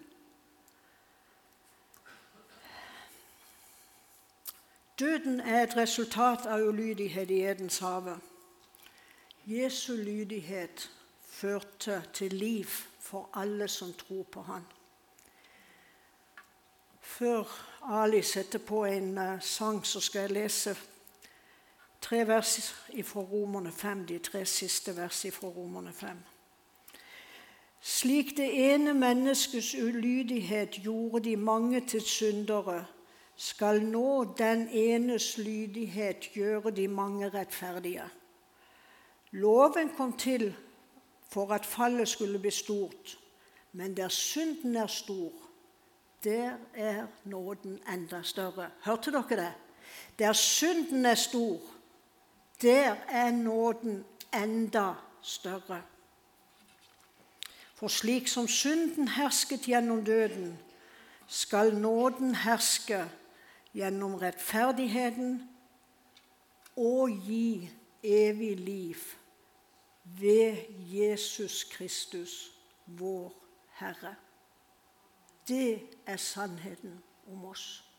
Døden 5.01 5.41
er 5.41 5.63
et 5.63 5.77
resultat 5.77 6.47
av 6.47 6.61
ulydighet 6.61 7.31
i 7.31 7.41
Edens 7.49 7.79
hage. 7.79 8.17
Jesu 9.47 9.97
lydighet 9.97 10.91
førte 11.25 12.03
til 12.13 12.33
liv 12.33 12.67
for 13.01 13.29
alle 13.35 13.69
som 13.69 13.93
tror 13.93 14.23
på 14.23 14.43
Han. 14.43 14.63
Før 17.01 17.45
Ali 17.83 18.23
setter 18.23 18.59
på 18.59 18.85
en 18.85 19.19
uh, 19.19 19.41
sang, 19.41 19.87
så 19.87 20.01
skal 20.01 20.21
jeg 20.21 20.31
lese 20.31 20.77
tre 22.01 22.27
vers 22.29 22.75
fra 23.05 23.21
Romerne 23.21 23.73
5, 23.73 24.07
de 24.07 24.19
tre 24.19 24.45
siste 24.45 24.97
versene 24.97 25.33
fra 25.33 25.49
Romerne 25.49 25.93
5. 25.93 26.17
Slik 27.81 28.37
det 28.37 28.73
ene 28.75 28.95
menneskets 28.95 29.75
ulydighet 29.75 30.71
gjorde 30.71 31.25
de 31.25 31.37
mange 31.37 31.81
til 31.81 32.01
syndere, 32.01 32.87
skal 33.41 33.81
nå 33.83 34.35
den 34.37 34.67
enes 34.69 35.39
lydighet 35.39 36.29
gjøre 36.35 36.71
de 36.77 36.89
mange 36.89 37.29
rettferdige. 37.29 38.05
Loven 39.31 39.89
kom 39.97 40.13
til 40.13 40.51
for 41.29 41.53
at 41.57 41.67
fallet 41.67 42.09
skulle 42.09 42.39
bli 42.39 42.51
stort, 42.51 43.19
men 43.73 43.97
der 43.97 44.09
synden 44.09 44.77
er 44.77 44.87
stor, 44.87 45.33
der 46.25 46.53
er 46.75 47.07
nåden 47.25 47.79
enda 47.93 48.23
større. 48.23 48.71
Hørte 48.85 49.13
dere 49.13 49.37
det? 49.37 49.53
Der 50.19 50.33
synden 50.33 51.07
er 51.07 51.15
stor, 51.15 51.61
der 52.63 52.95
er 53.09 53.31
nåden 53.31 54.05
enda 54.35 54.93
større. 55.23 55.83
For 57.75 57.89
slik 57.89 58.29
som 58.29 58.49
synden 58.49 59.09
hersket 59.09 59.61
gjennom 59.61 60.05
døden, 60.05 60.59
skal 61.27 61.75
nåden 61.75 62.35
herske 62.35 63.09
gjennom 63.75 64.15
rettferdigheten 64.15 65.49
og 66.77 67.11
gi 67.11 67.71
evig 68.03 68.57
liv 68.61 68.97
ved 70.05 70.57
Jesus 70.93 71.65
Kristus, 71.65 72.53
vår 72.87 73.35
Herre. 73.79 74.15
Det 75.49 75.81
er 76.07 76.17
sannheten 76.17 77.03
om 77.27 77.45
oss. 77.45 77.90